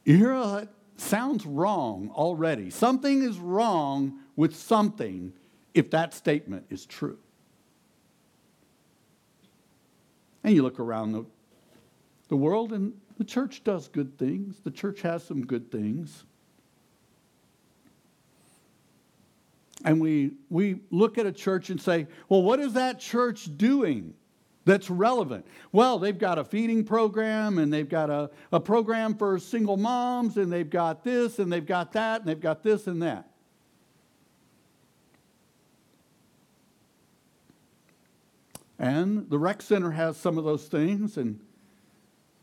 You 0.07 0.17
hear 0.17 0.41
that? 0.41 0.69
Sounds 0.99 1.45
wrong 1.45 2.11
already. 2.15 2.71
Something 2.71 3.23
is 3.23 3.39
wrong 3.39 4.21
with 4.37 4.55
something 4.57 5.33
if 5.75 5.91
that 5.91 6.15
statement 6.15 6.65
is 6.71 6.87
true. 6.87 7.19
And 10.45 10.55
you 10.55 10.63
look 10.63 10.79
around 10.79 11.11
the, 11.11 11.27
the 12.29 12.37
world, 12.37 12.73
and 12.73 12.95
the 13.19 13.25
church 13.25 13.65
does 13.65 13.89
good 13.89 14.17
things. 14.17 14.61
The 14.63 14.71
church 14.71 15.03
has 15.03 15.25
some 15.25 15.45
good 15.45 15.73
things. 15.73 16.25
And 19.85 20.01
we, 20.01 20.31
we 20.51 20.81
look 20.93 21.19
at 21.19 21.27
a 21.27 21.33
church 21.33 21.69
and 21.69 21.81
say, 21.81 22.07
well, 22.29 22.43
what 22.43 22.61
is 22.61 22.75
that 22.75 23.01
church 23.01 23.51
doing? 23.57 24.15
That's 24.67 24.91
relevant. 24.91 25.47
Well, 25.71 25.99
they've 25.99 26.19
got 26.19 26.39
a 26.39 26.45
feeding 26.45 26.85
program 26.85 27.59
and 27.59 27.73
they've 27.73 27.89
got 27.89 28.11
a, 28.11 28.31
a 28.53 28.61
program 28.61 29.15
for 29.15 29.39
single 29.39 29.77
moms 29.77 30.37
and 30.37 30.53
they've 30.53 30.69
got 30.69 31.05
this 31.05 31.39
and 31.39 31.51
they've 31.51 31.65
got 31.65 31.93
that 31.93 32.21
and 32.21 32.29
they've 32.29 32.39
got 32.39 32.65
this 32.65 32.89
and 32.89 33.01
that. 33.01 33.31
And 38.79 39.31
the 39.31 39.39
rec 39.39 39.63
center 39.63 39.93
has 39.93 40.17
some 40.19 40.37
of 40.37 40.45
those 40.45 40.67
things, 40.67 41.17
and 41.17 41.41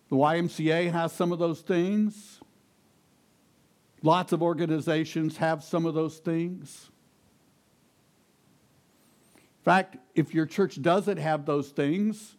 the 0.09 0.15
YMCA 0.15 0.91
has 0.91 1.11
some 1.11 1.31
of 1.31 1.37
those 1.37 1.61
things. 1.61 2.39
Lots 4.01 4.31
of 4.31 4.41
organizations 4.41 5.37
have 5.37 5.63
some 5.63 5.85
of 5.85 5.93
those 5.93 6.17
things. 6.17 6.89
In 9.63 9.65
fact, 9.65 9.95
if 10.13 10.33
your 10.33 10.45
church 10.45 10.81
doesn't 10.81 11.15
have 11.15 11.45
those 11.45 11.69
things, 11.69 12.35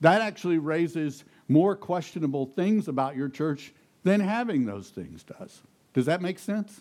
that 0.00 0.22
actually 0.22 0.58
raises 0.58 1.22
more 1.46 1.76
questionable 1.76 2.46
things 2.46 2.88
about 2.88 3.14
your 3.14 3.28
church 3.28 3.72
than 4.02 4.18
having 4.18 4.66
those 4.66 4.88
things 4.88 5.22
does. 5.22 5.62
Does 5.94 6.06
that 6.06 6.20
make 6.20 6.36
sense? 6.40 6.80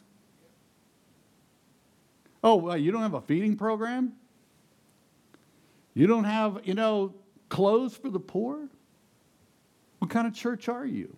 Oh, 2.43 2.55
well, 2.55 2.75
you 2.75 2.91
don't 2.91 3.03
have 3.03 3.13
a 3.13 3.21
feeding 3.21 3.55
program? 3.55 4.13
You 5.93 6.07
don't 6.07 6.23
have, 6.23 6.61
you 6.63 6.73
know, 6.73 7.13
clothes 7.49 7.95
for 7.95 8.09
the 8.09 8.19
poor? 8.19 8.67
What 9.99 10.09
kind 10.09 10.25
of 10.25 10.33
church 10.33 10.69
are 10.69 10.87
you? 10.87 11.15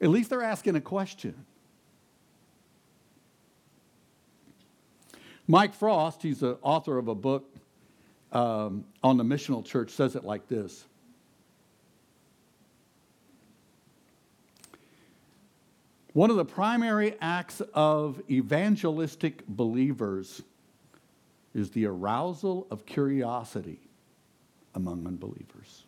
At 0.00 0.08
least 0.08 0.30
they're 0.30 0.42
asking 0.42 0.74
a 0.74 0.80
question. 0.80 1.46
Mike 5.50 5.74
Frost, 5.74 6.22
he's 6.22 6.38
the 6.38 6.58
author 6.62 6.96
of 6.96 7.08
a 7.08 7.14
book 7.14 7.52
um, 8.30 8.84
on 9.02 9.16
the 9.16 9.24
missional 9.24 9.64
church, 9.64 9.90
says 9.90 10.14
it 10.14 10.22
like 10.22 10.46
this 10.46 10.84
One 16.12 16.30
of 16.30 16.36
the 16.36 16.44
primary 16.44 17.16
acts 17.20 17.60
of 17.74 18.22
evangelistic 18.30 19.44
believers 19.48 20.40
is 21.52 21.70
the 21.70 21.86
arousal 21.86 22.68
of 22.70 22.86
curiosity 22.86 23.80
among 24.76 25.04
unbelievers, 25.04 25.84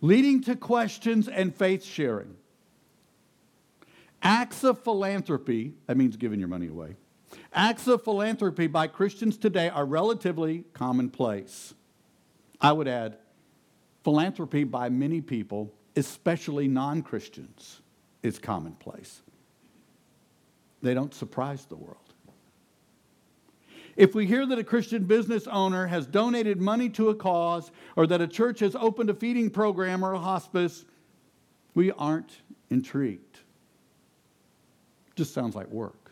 leading 0.00 0.42
to 0.42 0.56
questions 0.56 1.28
and 1.28 1.54
faith 1.54 1.84
sharing. 1.84 2.34
Acts 4.24 4.64
of 4.64 4.82
philanthropy, 4.82 5.74
that 5.86 5.98
means 5.98 6.16
giving 6.16 6.40
your 6.40 6.48
money 6.48 6.68
away. 6.68 6.96
Acts 7.52 7.86
of 7.86 8.02
philanthropy 8.02 8.66
by 8.66 8.86
Christians 8.86 9.36
today 9.36 9.68
are 9.68 9.84
relatively 9.84 10.64
commonplace. 10.72 11.74
I 12.58 12.72
would 12.72 12.88
add, 12.88 13.18
philanthropy 14.02 14.64
by 14.64 14.88
many 14.88 15.20
people, 15.20 15.72
especially 15.94 16.68
non 16.68 17.02
Christians, 17.02 17.82
is 18.22 18.38
commonplace. 18.38 19.20
They 20.80 20.94
don't 20.94 21.12
surprise 21.12 21.66
the 21.66 21.76
world. 21.76 21.98
If 23.96 24.14
we 24.14 24.26
hear 24.26 24.46
that 24.46 24.58
a 24.58 24.64
Christian 24.64 25.04
business 25.04 25.46
owner 25.46 25.86
has 25.86 26.06
donated 26.06 26.60
money 26.60 26.88
to 26.90 27.10
a 27.10 27.14
cause 27.14 27.70
or 27.94 28.06
that 28.06 28.20
a 28.20 28.26
church 28.26 28.60
has 28.60 28.74
opened 28.74 29.10
a 29.10 29.14
feeding 29.14 29.50
program 29.50 30.04
or 30.04 30.14
a 30.14 30.18
hospice, 30.18 30.84
we 31.74 31.92
aren't 31.92 32.40
intrigued. 32.70 33.23
Just 35.14 35.34
sounds 35.34 35.54
like 35.54 35.68
work. 35.68 36.10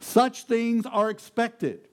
Such 0.00 0.44
things 0.44 0.86
are 0.86 1.10
expected. 1.10 1.88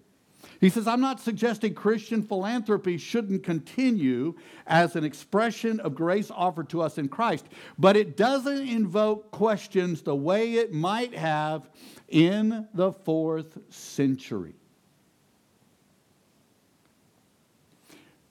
He 0.61 0.69
says, 0.69 0.87
I'm 0.87 1.01
not 1.01 1.19
suggesting 1.19 1.73
Christian 1.73 2.23
philanthropy 2.23 2.97
shouldn't 2.97 3.43
continue 3.43 4.35
as 4.67 4.95
an 4.95 5.03
expression 5.03 5.79
of 5.79 5.95
grace 5.95 6.31
offered 6.31 6.69
to 6.69 6.81
us 6.81 6.97
in 6.97 7.09
Christ, 7.09 7.45
but 7.77 7.97
it 7.97 8.15
doesn't 8.15 8.67
invoke 8.67 9.31
questions 9.31 10.01
the 10.01 10.15
way 10.15 10.53
it 10.53 10.73
might 10.73 11.13
have 11.13 11.69
in 12.07 12.67
the 12.73 12.91
fourth 12.91 13.57
century. 13.69 14.53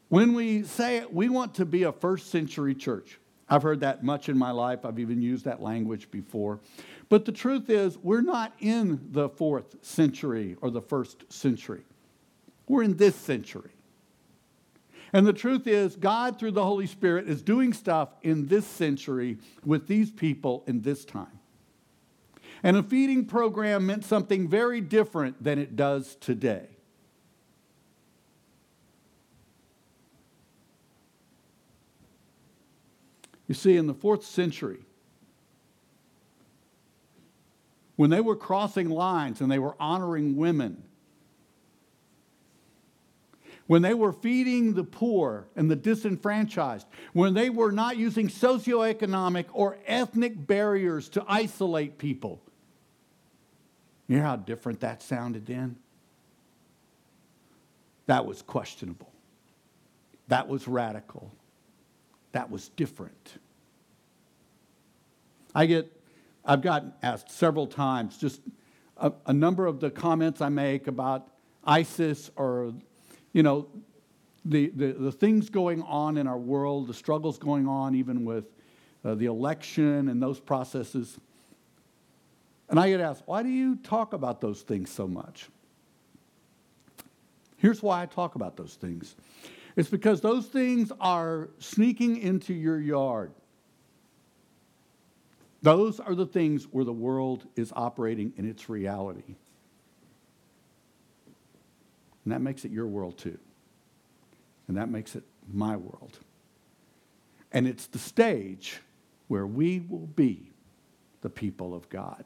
When 0.08 0.32
we 0.34 0.62
say 0.62 1.04
we 1.10 1.28
want 1.28 1.54
to 1.54 1.64
be 1.64 1.82
a 1.82 1.92
first 1.92 2.30
century 2.30 2.74
church, 2.74 3.18
I've 3.48 3.62
heard 3.62 3.80
that 3.80 4.02
much 4.02 4.28
in 4.28 4.38
my 4.38 4.50
life. 4.50 4.84
I've 4.84 4.98
even 4.98 5.20
used 5.20 5.44
that 5.44 5.62
language 5.62 6.10
before. 6.10 6.60
But 7.08 7.24
the 7.24 7.32
truth 7.32 7.68
is, 7.68 7.98
we're 7.98 8.22
not 8.22 8.54
in 8.58 9.08
the 9.10 9.28
fourth 9.28 9.84
century 9.84 10.56
or 10.60 10.70
the 10.70 10.80
first 10.80 11.30
century. 11.32 11.84
We're 12.66 12.82
in 12.82 12.96
this 12.96 13.14
century. 13.14 13.70
And 15.12 15.26
the 15.26 15.32
truth 15.32 15.66
is, 15.66 15.94
God, 15.94 16.38
through 16.38 16.52
the 16.52 16.64
Holy 16.64 16.86
Spirit, 16.86 17.28
is 17.28 17.42
doing 17.42 17.72
stuff 17.72 18.08
in 18.22 18.48
this 18.48 18.66
century 18.66 19.38
with 19.64 19.86
these 19.86 20.10
people 20.10 20.64
in 20.66 20.82
this 20.82 21.04
time. 21.04 21.38
And 22.64 22.76
a 22.76 22.82
feeding 22.82 23.26
program 23.26 23.86
meant 23.86 24.04
something 24.04 24.48
very 24.48 24.80
different 24.80 25.44
than 25.44 25.58
it 25.58 25.76
does 25.76 26.16
today. 26.16 26.73
You 33.46 33.54
see, 33.54 33.76
in 33.76 33.86
the 33.86 33.94
fourth 33.94 34.24
century, 34.24 34.80
when 37.96 38.10
they 38.10 38.20
were 38.20 38.36
crossing 38.36 38.90
lines 38.90 39.40
and 39.40 39.50
they 39.50 39.58
were 39.58 39.76
honoring 39.78 40.36
women, 40.36 40.82
when 43.66 43.82
they 43.82 43.94
were 43.94 44.12
feeding 44.12 44.74
the 44.74 44.84
poor 44.84 45.46
and 45.56 45.70
the 45.70 45.76
disenfranchised, 45.76 46.86
when 47.12 47.34
they 47.34 47.50
were 47.50 47.72
not 47.72 47.96
using 47.96 48.28
socioeconomic 48.28 49.46
or 49.52 49.78
ethnic 49.86 50.46
barriers 50.46 51.08
to 51.10 51.24
isolate 51.26 51.98
people. 51.98 52.42
You 54.06 54.18
know 54.18 54.22
how 54.22 54.36
different 54.36 54.80
that 54.80 55.02
sounded 55.02 55.46
then? 55.46 55.76
That 58.06 58.26
was 58.26 58.42
questionable. 58.42 59.10
That 60.28 60.46
was 60.46 60.68
radical 60.68 61.32
that 62.34 62.50
was 62.50 62.68
different. 62.70 63.38
I 65.54 65.66
get, 65.66 65.90
I've 66.44 66.62
gotten 66.62 66.92
asked 67.00 67.30
several 67.30 67.68
times 67.68 68.18
just 68.18 68.40
a, 68.96 69.12
a 69.26 69.32
number 69.32 69.66
of 69.66 69.78
the 69.78 69.88
comments 69.88 70.40
I 70.40 70.48
make 70.48 70.88
about 70.88 71.28
ISIS 71.64 72.32
or, 72.34 72.74
you 73.32 73.44
know, 73.44 73.68
the, 74.44 74.72
the, 74.74 74.92
the 74.92 75.12
things 75.12 75.48
going 75.48 75.82
on 75.82 76.16
in 76.16 76.26
our 76.26 76.36
world, 76.36 76.88
the 76.88 76.94
struggles 76.94 77.38
going 77.38 77.68
on 77.68 77.94
even 77.94 78.24
with 78.24 78.46
uh, 79.04 79.14
the 79.14 79.26
election 79.26 80.08
and 80.08 80.20
those 80.20 80.40
processes. 80.40 81.20
And 82.68 82.80
I 82.80 82.90
get 82.90 83.00
asked, 83.00 83.22
why 83.26 83.44
do 83.44 83.48
you 83.48 83.76
talk 83.76 84.12
about 84.12 84.40
those 84.40 84.62
things 84.62 84.90
so 84.90 85.06
much? 85.06 85.48
Here's 87.58 87.80
why 87.80 88.02
I 88.02 88.06
talk 88.06 88.34
about 88.34 88.56
those 88.56 88.74
things 88.74 89.14
it's 89.76 89.88
because 89.88 90.20
those 90.20 90.46
things 90.46 90.92
are 91.00 91.48
sneaking 91.58 92.18
into 92.18 92.54
your 92.54 92.78
yard. 92.78 93.32
Those 95.62 95.98
are 95.98 96.14
the 96.14 96.26
things 96.26 96.64
where 96.64 96.84
the 96.84 96.92
world 96.92 97.46
is 97.56 97.72
operating 97.74 98.32
in 98.36 98.48
its 98.48 98.68
reality. 98.68 99.36
And 102.24 102.32
that 102.32 102.40
makes 102.40 102.64
it 102.64 102.70
your 102.70 102.86
world 102.86 103.18
too. 103.18 103.38
And 104.68 104.76
that 104.76 104.88
makes 104.88 105.16
it 105.16 105.24
my 105.52 105.76
world. 105.76 106.18
And 107.52 107.66
it's 107.66 107.86
the 107.86 107.98
stage 107.98 108.80
where 109.28 109.46
we 109.46 109.80
will 109.80 110.06
be 110.06 110.52
the 111.22 111.30
people 111.30 111.74
of 111.74 111.88
God. 111.88 112.24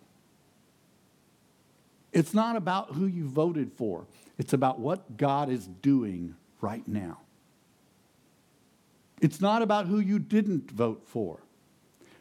It's 2.13 2.35
not 2.35 2.57
about 2.57 2.95
who 2.95 3.07
you 3.07 3.29
voted 3.29 3.73
for, 3.73 4.07
it's 4.39 4.53
about 4.53 4.81
what 4.81 5.17
God 5.17 5.49
is 5.49 5.67
doing 5.67 6.35
right 6.61 6.87
now. 6.87 7.21
It's 9.21 9.41
not 9.41 9.63
about 9.63 9.87
who 9.87 10.01
you 10.01 10.19
didn't 10.19 10.71
vote 10.71 11.03
for, 11.07 11.41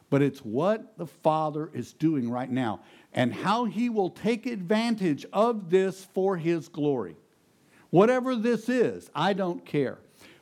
but 0.09 0.21
it's 0.21 0.39
what 0.39 0.97
the 0.97 1.07
Father 1.07 1.69
is 1.73 1.93
doing 1.93 2.29
right 2.29 2.49
now 2.49 2.81
and 3.13 3.33
how 3.33 3.65
He 3.65 3.89
will 3.89 4.09
take 4.09 4.45
advantage 4.45 5.25
of 5.33 5.69
this 5.69 6.05
for 6.13 6.37
His 6.37 6.67
glory. 6.67 7.15
Whatever 7.89 8.35
this 8.35 8.69
is, 8.69 9.09
I 9.15 9.33
don't 9.33 9.65
care. 9.65 9.99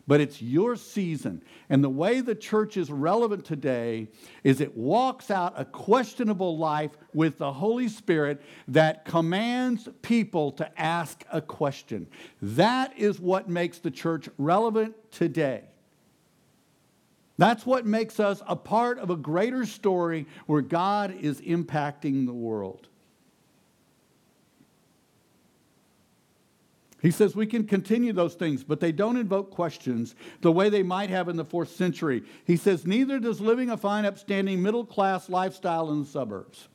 But 0.08 0.22
it's 0.22 0.40
your 0.40 0.76
season. 0.76 1.42
And 1.68 1.84
the 1.84 1.90
way 1.90 2.22
the 2.22 2.36
church 2.36 2.78
is 2.78 2.92
relevant 2.92 3.44
today 3.44 4.08
is 4.44 4.62
it 4.62 4.78
walks 4.78 5.32
out 5.32 5.54
a 5.58 5.66
questionable 5.66 6.60
life 6.60 6.92
with 7.14 7.40
the 7.40 7.52
Holy 7.52 7.88
Spirit 7.88 8.42
that 8.68 9.06
commands 9.06 9.90
people 10.04 10.52
to 10.54 10.80
ask 10.80 11.24
a 11.32 11.42
question. 11.42 12.06
That 12.40 12.96
is 12.98 13.20
what 13.20 13.50
makes 13.50 13.80
the 13.80 13.90
church 13.90 14.30
relevant 14.38 14.94
today. 15.12 15.64
That's 17.38 17.66
what 17.66 17.86
makes 17.86 18.20
us 18.20 18.42
a 18.48 18.56
part 18.56 18.98
of 18.98 19.10
a 19.10 19.16
greater 19.16 19.66
story 19.66 20.26
where 20.46 20.62
God 20.62 21.16
is 21.20 21.42
impacting 21.42 22.26
the 22.26 22.34
world. 22.34 22.88
He 27.02 27.12
says 27.12 27.36
we 27.36 27.46
can 27.46 27.66
continue 27.66 28.14
those 28.14 28.34
things, 28.34 28.64
but 28.64 28.80
they 28.80 28.92
don't 28.92 29.18
invoke 29.18 29.52
questions 29.52 30.16
the 30.42 30.52
way 30.52 30.70
they 30.70 30.82
might 30.82 31.12
have 31.12 31.30
in 31.30 31.36
the 31.36 31.46
fourth 31.46 31.76
century. 31.76 32.24
He 32.46 32.58
says, 32.58 32.88
neither 32.88 33.20
does 33.20 33.40
living 33.40 33.70
a 33.70 33.78
fine, 33.78 34.06
upstanding, 34.06 34.64
middle 34.64 34.86
class 34.86 35.30
lifestyle 35.30 35.92
in 35.92 36.00
the 36.00 36.08
suburbs. 36.08 36.68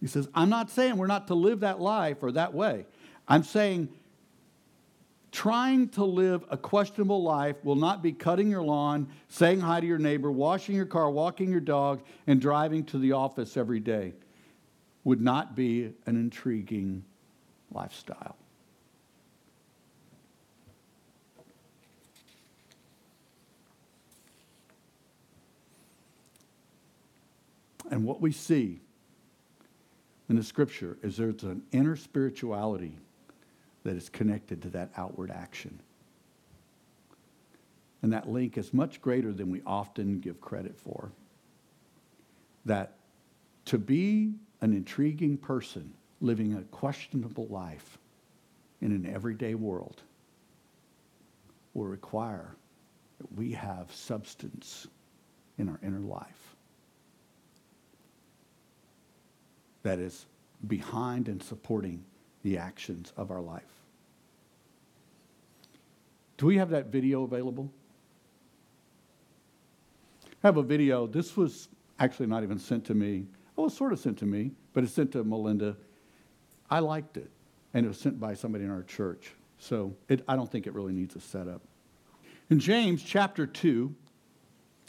He 0.00 0.06
says, 0.06 0.26
I'm 0.34 0.48
not 0.48 0.70
saying 0.70 0.96
we're 0.96 1.06
not 1.06 1.26
to 1.26 1.34
live 1.34 1.60
that 1.60 1.80
life 1.80 2.22
or 2.22 2.32
that 2.32 2.54
way. 2.54 2.86
I'm 3.28 3.44
saying 3.44 3.88
trying 5.32 5.88
to 5.88 6.04
live 6.04 6.44
a 6.50 6.56
questionable 6.58 7.22
life 7.22 7.56
will 7.64 7.74
not 7.74 8.02
be 8.02 8.12
cutting 8.12 8.50
your 8.50 8.62
lawn, 8.62 9.08
saying 9.28 9.60
hi 9.60 9.80
to 9.80 9.86
your 9.86 9.98
neighbor, 9.98 10.30
washing 10.30 10.76
your 10.76 10.86
car, 10.86 11.10
walking 11.10 11.50
your 11.50 11.60
dog, 11.60 12.02
and 12.26 12.40
driving 12.40 12.84
to 12.84 12.98
the 12.98 13.12
office 13.12 13.56
every 13.56 13.80
day. 13.80 14.12
Would 15.04 15.22
not 15.22 15.56
be 15.56 15.92
an 16.06 16.16
intriguing 16.16 17.02
lifestyle. 17.72 18.36
And 27.90 28.04
what 28.04 28.20
we 28.20 28.32
see 28.32 28.80
in 30.28 30.36
the 30.36 30.42
scripture 30.42 30.98
is 31.02 31.16
there's 31.16 31.42
an 31.42 31.62
inner 31.72 31.96
spirituality 31.96 32.96
that 33.84 33.96
is 33.96 34.08
connected 34.08 34.62
to 34.62 34.68
that 34.70 34.90
outward 34.96 35.30
action. 35.30 35.78
And 38.02 38.12
that 38.12 38.28
link 38.28 38.58
is 38.58 38.74
much 38.74 39.00
greater 39.00 39.32
than 39.32 39.50
we 39.50 39.62
often 39.66 40.20
give 40.20 40.40
credit 40.40 40.76
for. 40.76 41.10
That 42.64 42.94
to 43.66 43.78
be 43.78 44.32
an 44.60 44.72
intriguing 44.72 45.36
person 45.36 45.92
living 46.20 46.54
a 46.54 46.62
questionable 46.62 47.46
life 47.48 47.98
in 48.80 48.92
an 48.92 49.06
everyday 49.12 49.54
world 49.54 50.02
will 51.74 51.86
require 51.86 52.54
that 53.18 53.32
we 53.36 53.52
have 53.52 53.92
substance 53.92 54.86
in 55.58 55.68
our 55.68 55.78
inner 55.82 56.00
life 56.00 56.56
that 59.82 59.98
is 59.98 60.26
behind 60.66 61.28
and 61.28 61.42
supporting 61.42 62.04
the 62.42 62.58
actions 62.58 63.12
of 63.16 63.30
our 63.30 63.40
life. 63.40 63.62
Do 66.36 66.46
we 66.46 66.56
have 66.56 66.70
that 66.70 66.86
video 66.86 67.22
available? 67.22 67.70
I 70.42 70.48
have 70.48 70.56
a 70.56 70.62
video. 70.62 71.06
This 71.06 71.36
was 71.36 71.68
actually 72.00 72.26
not 72.26 72.42
even 72.42 72.58
sent 72.58 72.84
to 72.86 72.94
me. 72.94 73.26
It 73.56 73.60
was 73.60 73.76
sort 73.76 73.92
of 73.92 74.00
sent 74.00 74.18
to 74.18 74.26
me, 74.26 74.50
but 74.72 74.82
it's 74.82 74.92
sent 74.92 75.12
to 75.12 75.22
Melinda. 75.22 75.76
I 76.68 76.80
liked 76.80 77.16
it, 77.16 77.30
and 77.74 77.84
it 77.84 77.88
was 77.88 77.98
sent 77.98 78.18
by 78.18 78.34
somebody 78.34 78.64
in 78.64 78.70
our 78.70 78.82
church. 78.82 79.34
So 79.58 79.94
it, 80.08 80.24
I 80.26 80.34
don't 80.34 80.50
think 80.50 80.66
it 80.66 80.74
really 80.74 80.92
needs 80.92 81.14
a 81.14 81.20
setup. 81.20 81.62
In 82.50 82.58
James 82.58 83.02
chapter 83.02 83.46
2, 83.46 83.94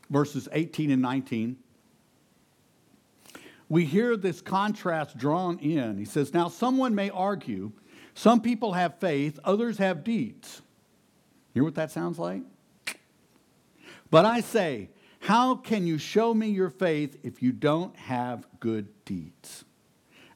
verses 0.09 0.49
18 0.51 0.89
and 0.89 1.01
19, 1.01 1.57
we 3.73 3.85
hear 3.85 4.15
this 4.15 4.39
contrast 4.39 5.17
drawn 5.17 5.57
in. 5.57 5.97
He 5.97 6.05
says, 6.05 6.31
Now 6.31 6.47
someone 6.47 6.93
may 6.93 7.09
argue, 7.09 7.71
some 8.13 8.39
people 8.39 8.73
have 8.73 8.99
faith, 8.99 9.39
others 9.43 9.79
have 9.79 10.03
deeds. 10.03 10.61
Hear 11.55 11.63
what 11.63 11.73
that 11.73 11.89
sounds 11.89 12.19
like? 12.19 12.43
But 14.11 14.25
I 14.25 14.41
say, 14.41 14.89
how 15.21 15.55
can 15.55 15.87
you 15.87 15.97
show 15.97 16.35
me 16.35 16.49
your 16.49 16.69
faith 16.69 17.17
if 17.23 17.41
you 17.41 17.51
don't 17.51 17.95
have 17.95 18.45
good 18.59 18.89
deeds? 19.05 19.65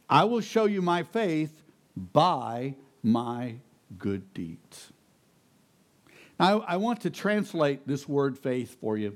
I 0.09 0.23
will 0.23 0.41
show 0.41 0.65
you 0.65 0.81
my 0.81 1.03
faith 1.03 1.61
by 1.95 2.73
my 3.03 3.57
good 3.99 4.33
deeds. 4.33 4.91
Now, 6.39 6.61
I 6.61 6.77
want 6.77 7.01
to 7.01 7.11
translate 7.11 7.87
this 7.87 8.09
word 8.09 8.35
faith 8.39 8.77
for 8.81 8.97
you. 8.97 9.15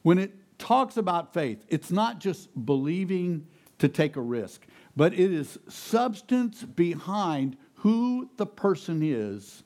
When 0.00 0.18
it 0.18 0.32
talks 0.60 0.96
about 0.96 1.34
faith, 1.34 1.64
it's 1.68 1.90
not 1.90 2.20
just 2.20 2.48
believing 2.64 3.46
to 3.78 3.88
take 3.88 4.16
a 4.16 4.20
risk, 4.20 4.66
but 4.94 5.12
it 5.12 5.32
is 5.32 5.58
substance 5.68 6.62
behind 6.62 7.56
who 7.74 8.28
the 8.36 8.46
person 8.46 9.00
is. 9.02 9.64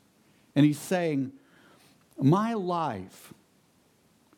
And 0.55 0.65
he's 0.65 0.79
saying, 0.79 1.33
My 2.17 2.55
life, 2.55 3.35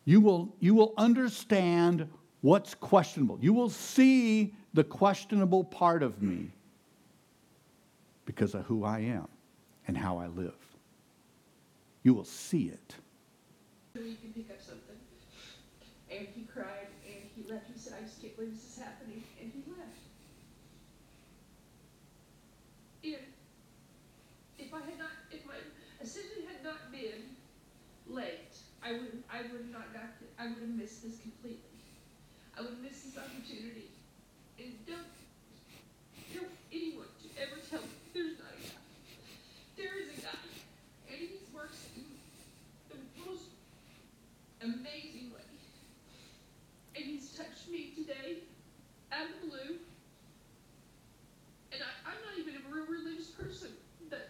you 0.03 0.19
will, 0.19 0.55
you 0.59 0.73
will 0.73 0.93
understand 0.97 2.09
what's 2.41 2.73
questionable. 2.73 3.37
You 3.39 3.53
will 3.53 3.69
see 3.69 4.55
the 4.73 4.83
questionable 4.83 5.63
part 5.63 6.01
of 6.03 6.21
me 6.21 6.51
because 8.25 8.55
of 8.55 8.65
who 8.65 8.83
I 8.83 8.99
am 8.99 9.27
and 9.87 9.95
how 9.95 10.17
I 10.17 10.27
live. 10.27 10.57
You 12.03 12.13
will 12.13 12.25
see 12.25 12.65
it. 12.69 12.95
So 13.93 14.01
You 14.01 14.15
can 14.15 14.33
pick 14.33 14.49
up 14.49 14.61
something 14.61 14.86
and 16.17 16.27
he 16.33 16.43
cried 16.49 16.89
and 17.05 17.21
he 17.35 17.45
left. 17.51 17.69
He 17.69 17.77
said, 17.77 17.93
I 17.93 18.01
just 18.01 18.21
can't 18.21 18.35
believe 18.35 18.53
this 18.53 18.65
is 18.65 18.81
happening. 18.81 19.21
And 19.39 19.53
he 19.53 19.61
left. 19.69 20.01
And 23.05 23.21
if 24.57 24.73
I 24.73 24.81
had 24.81 24.97
not, 24.97 25.13
if 25.29 25.45
my 25.45 25.61
assistant 26.01 26.49
had 26.49 26.65
not 26.65 26.91
been 26.91 27.37
late, 28.09 28.57
I 28.81 28.93
would 28.93 29.21
I 29.29 29.45
would 29.45 29.69
have 29.69 29.73
not 29.73 29.93
got 29.93 30.17
to, 30.17 30.25
I 30.41 30.49
would 30.49 30.57
have 30.57 30.73
missed 30.73 31.05
this 31.05 31.21
completely. 31.21 31.61
I 32.57 32.61
would 32.61 32.81
have 32.81 32.83
missed 32.83 33.05
this 33.05 33.17
opportunity. 33.21 33.93
And 34.57 34.73
don't 34.89 35.13
don't 36.33 36.57
anyone 36.73 37.13
to 37.21 37.27
ever 37.37 37.61
tell 37.69 37.85
me 37.85 37.93
there's 38.13 38.41
not 38.41 38.57
a 38.57 38.61
God. 38.65 38.85
There 39.77 39.93
is 40.01 40.17
a 40.17 40.21
God. 40.25 40.41
And 41.05 41.17
he 41.21 41.37
works 41.53 41.85
in 41.93 42.03
the 42.89 42.97
most 43.21 43.53
amazing 44.59 45.31
way 45.31 45.47
and 46.97 47.05
he's 47.05 47.29
touched 47.29 47.69
me 47.69 47.93
today 47.95 48.41
out 49.11 49.29
of 49.29 49.41
the 49.41 49.47
blue. 49.47 49.77
And 51.71 51.81
I, 51.81 52.09
I'm 52.09 52.17
not 52.25 52.39
even 52.39 52.55
a 52.57 52.73
real 52.73 52.87
religious 52.87 53.27
person, 53.27 53.69
but 54.09 54.29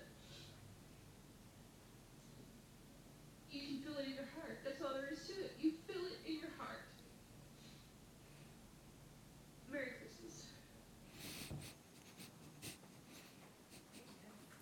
you 3.52 3.62
can 3.62 3.78
feel 3.80 4.00
it 4.00 4.06
in 4.08 4.16
your 4.16 4.28
heart. 4.36 4.60
That's 4.66 4.82
all 4.82 4.94
there 4.94 5.08
is 5.12 5.26
to 5.28 5.34
it. 5.34 5.56
You 5.62 5.72
feel 5.88 6.04
it 6.08 6.20
in 6.28 6.40
your 6.40 6.52
heart. 6.58 6.84
Merry 9.72 9.92
Christmas. 10.02 10.44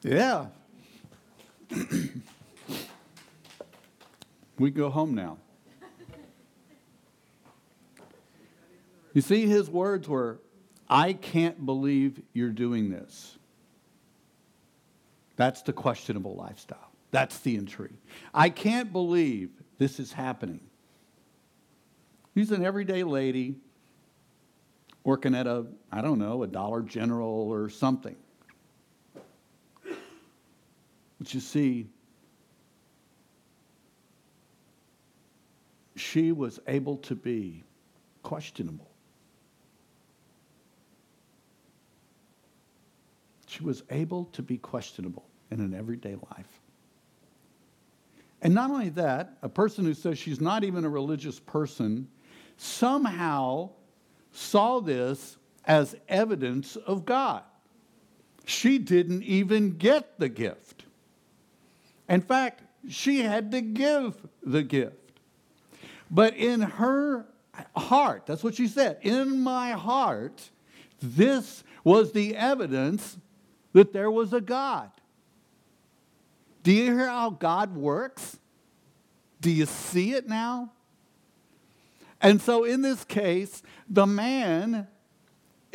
Yeah. 0.05 0.45
we 4.59 4.69
go 4.69 4.91
home 4.91 5.15
now. 5.15 5.37
You 9.13 9.21
see, 9.21 9.47
his 9.47 9.67
words 9.67 10.07
were, 10.07 10.41
I 10.87 11.13
can't 11.13 11.65
believe 11.65 12.21
you're 12.33 12.49
doing 12.51 12.91
this. 12.91 13.35
That's 15.37 15.63
the 15.63 15.73
questionable 15.73 16.35
lifestyle. 16.35 16.91
That's 17.09 17.39
the 17.39 17.55
intrigue. 17.55 17.97
I 18.31 18.49
can't 18.49 18.93
believe 18.93 19.49
this 19.79 19.99
is 19.99 20.13
happening. 20.13 20.59
He's 22.35 22.51
an 22.51 22.63
everyday 22.63 23.01
lady 23.01 23.55
working 25.03 25.33
at 25.33 25.47
a, 25.47 25.65
I 25.91 26.01
don't 26.01 26.19
know, 26.19 26.43
a 26.43 26.47
Dollar 26.47 26.83
General 26.83 27.51
or 27.51 27.69
something. 27.69 28.15
But 31.25 31.33
you 31.33 31.39
see, 31.39 31.87
she 35.95 36.31
was 36.31 36.59
able 36.67 36.97
to 36.97 37.15
be 37.15 37.63
questionable. 38.21 38.91
She 43.47 43.63
was 43.63 43.81
able 43.89 44.25
to 44.33 44.43
be 44.43 44.59
questionable 44.59 45.25
in 45.49 45.61
an 45.61 45.73
everyday 45.73 46.13
life. 46.13 46.61
And 48.43 48.53
not 48.53 48.69
only 48.69 48.89
that, 48.89 49.35
a 49.41 49.49
person 49.49 49.83
who 49.83 49.95
says 49.95 50.19
she's 50.19 50.39
not 50.39 50.63
even 50.63 50.85
a 50.85 50.89
religious 50.89 51.39
person 51.39 52.07
somehow 52.57 53.71
saw 54.31 54.79
this 54.79 55.37
as 55.65 55.95
evidence 56.07 56.75
of 56.75 57.03
God. 57.03 57.41
She 58.45 58.77
didn't 58.77 59.23
even 59.23 59.77
get 59.77 60.19
the 60.19 60.29
gift. 60.29 60.84
In 62.07 62.21
fact, 62.21 62.63
she 62.89 63.21
had 63.21 63.51
to 63.51 63.61
give 63.61 64.15
the 64.43 64.63
gift. 64.63 64.95
But 66.09 66.35
in 66.35 66.61
her 66.61 67.25
heart, 67.75 68.25
that's 68.25 68.43
what 68.43 68.55
she 68.55 68.67
said, 68.67 68.99
in 69.01 69.41
my 69.41 69.71
heart, 69.71 70.49
this 71.01 71.63
was 71.83 72.11
the 72.11 72.35
evidence 72.35 73.17
that 73.73 73.93
there 73.93 74.11
was 74.11 74.33
a 74.33 74.41
God. 74.41 74.91
Do 76.63 76.71
you 76.71 76.85
hear 76.85 77.07
how 77.07 77.29
God 77.29 77.75
works? 77.75 78.39
Do 79.41 79.51
you 79.51 79.65
see 79.65 80.13
it 80.13 80.27
now? 80.27 80.71
And 82.21 82.41
so, 82.41 82.63
in 82.63 82.81
this 82.81 83.03
case, 83.03 83.61
the 83.87 84.07
man 84.07 84.87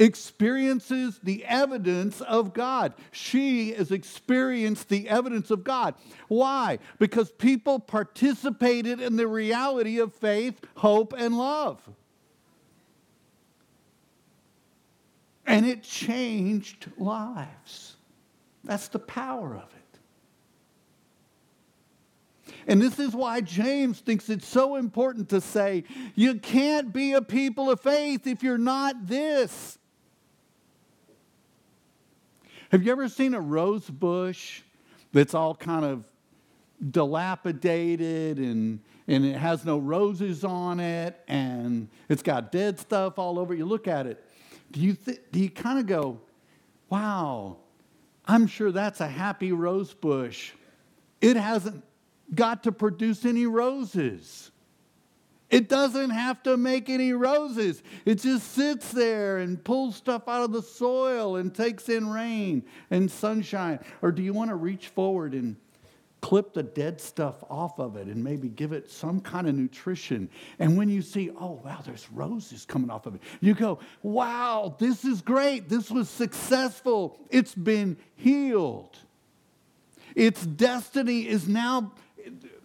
experiences 0.00 1.20
the 1.22 1.44
evidence 1.44 2.20
of 2.22 2.54
God. 2.54 2.94
She 3.12 3.72
has 3.74 3.92
experienced 3.92 4.88
the 4.88 5.08
evidence 5.08 5.50
of 5.50 5.62
God. 5.62 5.94
Why? 6.28 6.78
Because 6.98 7.30
people 7.30 7.78
participated 7.78 9.00
in 9.00 9.16
the 9.16 9.28
reality 9.28 10.00
of 10.00 10.14
faith, 10.14 10.60
hope, 10.76 11.12
and 11.16 11.36
love. 11.36 11.86
And 15.46 15.66
it 15.66 15.82
changed 15.82 16.90
lives. 16.96 17.96
That's 18.64 18.88
the 18.88 18.98
power 18.98 19.54
of 19.54 19.68
it. 19.74 19.80
And 22.66 22.80
this 22.80 22.98
is 22.98 23.12
why 23.14 23.40
James 23.40 24.00
thinks 24.00 24.28
it's 24.28 24.46
so 24.46 24.76
important 24.76 25.28
to 25.30 25.40
say, 25.40 25.84
you 26.14 26.36
can't 26.36 26.92
be 26.92 27.12
a 27.12 27.22
people 27.22 27.70
of 27.70 27.80
faith 27.80 28.26
if 28.26 28.42
you're 28.42 28.58
not 28.58 29.06
this. 29.06 29.78
Have 32.70 32.84
you 32.84 32.92
ever 32.92 33.08
seen 33.08 33.34
a 33.34 33.40
rose 33.40 33.90
bush 33.90 34.62
that's 35.12 35.34
all 35.34 35.56
kind 35.56 35.84
of 35.84 36.04
dilapidated 36.92 38.38
and, 38.38 38.78
and 39.08 39.24
it 39.24 39.36
has 39.36 39.64
no 39.64 39.78
roses 39.78 40.44
on 40.44 40.78
it 40.78 41.20
and 41.26 41.88
it's 42.08 42.22
got 42.22 42.52
dead 42.52 42.78
stuff 42.78 43.18
all 43.18 43.40
over? 43.40 43.54
You 43.54 43.66
look 43.66 43.88
at 43.88 44.06
it. 44.06 44.24
Do 44.70 44.78
you, 44.78 44.94
th- 44.94 45.20
do 45.32 45.40
you 45.40 45.50
kind 45.50 45.80
of 45.80 45.86
go, 45.86 46.20
wow, 46.88 47.56
I'm 48.24 48.46
sure 48.46 48.70
that's 48.70 49.00
a 49.00 49.08
happy 49.08 49.50
rose 49.50 49.92
bush. 49.92 50.52
It 51.20 51.36
hasn't 51.36 51.82
got 52.32 52.62
to 52.62 52.72
produce 52.72 53.24
any 53.24 53.46
roses. 53.46 54.52
It 55.50 55.68
doesn't 55.68 56.10
have 56.10 56.42
to 56.44 56.56
make 56.56 56.88
any 56.88 57.12
roses. 57.12 57.82
It 58.04 58.20
just 58.20 58.52
sits 58.52 58.92
there 58.92 59.38
and 59.38 59.62
pulls 59.62 59.96
stuff 59.96 60.28
out 60.28 60.44
of 60.44 60.52
the 60.52 60.62
soil 60.62 61.36
and 61.36 61.52
takes 61.52 61.88
in 61.88 62.08
rain 62.08 62.62
and 62.90 63.10
sunshine. 63.10 63.80
Or 64.00 64.12
do 64.12 64.22
you 64.22 64.32
want 64.32 64.50
to 64.50 64.56
reach 64.56 64.88
forward 64.88 65.34
and 65.34 65.56
clip 66.20 66.54
the 66.54 66.62
dead 66.62 67.00
stuff 67.00 67.42
off 67.50 67.80
of 67.80 67.96
it 67.96 68.06
and 68.06 68.22
maybe 68.22 68.48
give 68.48 68.72
it 68.72 68.88
some 68.88 69.20
kind 69.20 69.48
of 69.48 69.56
nutrition? 69.56 70.30
And 70.60 70.76
when 70.76 70.88
you 70.88 71.02
see, 71.02 71.30
oh, 71.30 71.60
wow, 71.64 71.80
there's 71.84 72.06
roses 72.12 72.64
coming 72.64 72.88
off 72.88 73.06
of 73.06 73.16
it, 73.16 73.22
you 73.40 73.54
go, 73.54 73.80
wow, 74.04 74.76
this 74.78 75.04
is 75.04 75.20
great. 75.20 75.68
This 75.68 75.90
was 75.90 76.08
successful. 76.08 77.18
It's 77.28 77.56
been 77.56 77.96
healed. 78.14 78.96
Its 80.14 80.46
destiny 80.46 81.26
is 81.26 81.48
now 81.48 81.92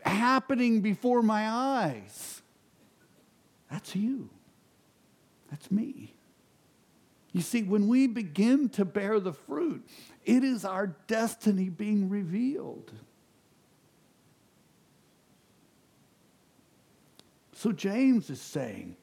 happening 0.03 0.81
before 0.81 1.23
my 1.23 1.49
eyes. 1.49 2.34
That's 3.69 3.95
you. 3.95 4.29
That's 5.49 5.69
me. 5.69 6.13
You 7.33 7.41
see, 7.41 7.63
when 7.63 7.89
we 7.89 8.07
begin 8.07 8.69
to 8.69 8.85
bear 8.85 9.19
the 9.19 9.33
fruit, 9.33 9.85
it 10.23 10.45
is 10.45 10.63
our 10.63 10.87
destiny 11.07 11.67
being 11.67 12.07
revealed. 12.07 12.93
So 17.51 17.73
James 17.73 18.29
is 18.29 18.39
saying, 18.39 18.95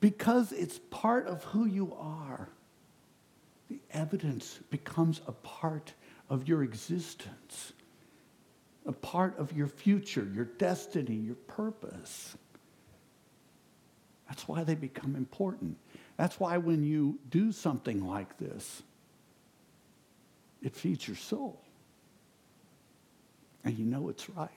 because 0.00 0.52
it's 0.52 0.80
part 0.88 1.26
of 1.26 1.44
who 1.44 1.66
you 1.66 1.94
are, 1.98 2.48
the 3.68 3.80
evidence 3.90 4.60
becomes 4.70 5.20
a 5.26 5.32
part 5.32 5.92
of 6.30 6.48
your 6.48 6.62
existence 6.62 7.73
a 8.86 8.92
part 8.92 9.38
of 9.38 9.52
your 9.52 9.66
future, 9.66 10.28
your 10.34 10.44
destiny, 10.44 11.14
your 11.14 11.34
purpose. 11.34 12.36
That's 14.28 14.46
why 14.48 14.64
they 14.64 14.74
become 14.74 15.16
important. 15.16 15.76
That's 16.16 16.38
why 16.38 16.58
when 16.58 16.82
you 16.82 17.18
do 17.30 17.52
something 17.52 18.06
like 18.06 18.38
this, 18.38 18.82
it 20.62 20.74
feeds 20.74 21.06
your 21.06 21.16
soul. 21.16 21.60
And 23.64 23.78
you 23.78 23.84
know 23.84 24.08
it's 24.08 24.28
right. 24.30 24.50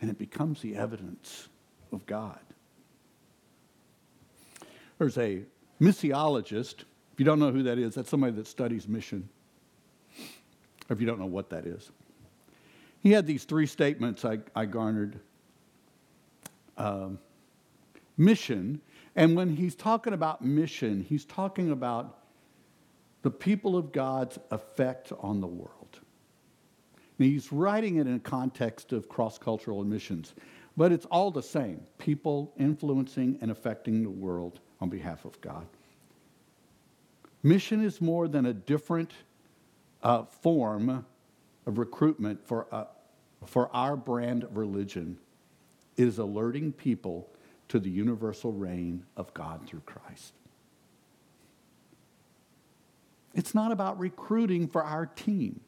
And 0.00 0.10
it 0.10 0.18
becomes 0.18 0.60
the 0.60 0.76
evidence 0.76 1.48
of 1.92 2.06
God. 2.06 2.38
There's 4.98 5.18
a 5.18 5.42
missiologist. 5.80 6.80
If 7.12 7.18
you 7.18 7.24
don't 7.24 7.38
know 7.38 7.50
who 7.50 7.62
that 7.64 7.78
is, 7.78 7.94
that's 7.94 8.10
somebody 8.10 8.32
that 8.32 8.46
studies 8.46 8.88
mission. 8.88 9.28
Or 10.88 10.94
if 10.94 11.00
you 11.00 11.06
don't 11.06 11.18
know 11.18 11.26
what 11.26 11.50
that 11.50 11.66
is. 11.66 11.90
He 13.00 13.12
had 13.12 13.26
these 13.26 13.44
three 13.44 13.66
statements 13.66 14.24
I, 14.24 14.38
I 14.54 14.66
garnered. 14.66 15.20
Um, 16.76 17.18
mission, 18.16 18.80
and 19.16 19.36
when 19.36 19.56
he's 19.56 19.74
talking 19.74 20.12
about 20.12 20.44
mission, 20.44 21.04
he's 21.08 21.24
talking 21.24 21.70
about 21.70 22.18
the 23.22 23.30
people 23.30 23.76
of 23.76 23.92
God's 23.92 24.38
effect 24.50 25.12
on 25.20 25.40
the 25.40 25.46
world. 25.46 26.00
He's 27.16 27.50
writing 27.52 27.96
it 27.96 28.06
in 28.06 28.14
a 28.14 28.20
context 28.20 28.92
of 28.92 29.08
cross 29.08 29.38
cultural 29.38 29.82
missions, 29.84 30.34
but 30.76 30.92
it's 30.92 31.06
all 31.06 31.30
the 31.30 31.42
same 31.42 31.80
people 31.98 32.52
influencing 32.58 33.38
and 33.40 33.50
affecting 33.50 34.04
the 34.04 34.10
world 34.10 34.60
on 34.80 34.88
behalf 34.88 35.24
of 35.24 35.40
God. 35.40 35.66
Mission 37.42 37.84
is 37.84 38.00
more 38.00 38.28
than 38.28 38.46
a 38.46 38.52
different 38.52 39.12
uh, 40.02 40.24
form 40.24 41.04
of 41.68 41.76
recruitment 41.76 42.44
for, 42.48 42.66
uh, 42.72 42.86
for 43.44 43.68
our 43.76 43.94
brand 43.94 44.42
of 44.42 44.56
religion 44.56 45.18
is 45.98 46.18
alerting 46.18 46.72
people 46.72 47.28
to 47.68 47.78
the 47.78 47.90
universal 47.90 48.52
reign 48.52 49.04
of 49.18 49.32
God 49.34 49.68
through 49.68 49.82
Christ. 49.84 50.32
It's 53.34 53.54
not 53.54 53.70
about 53.70 53.98
recruiting 53.98 54.66
for 54.66 54.82
our 54.82 55.04
team. 55.04 55.60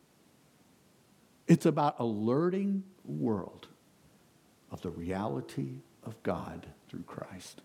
It's 1.46 1.66
about 1.66 1.96
alerting 2.00 2.82
the 3.04 3.12
world 3.12 3.68
of 4.70 4.80
the 4.80 4.90
reality 4.90 5.80
of 6.02 6.20
God 6.22 6.66
through 6.88 7.02
Christ. 7.02 7.60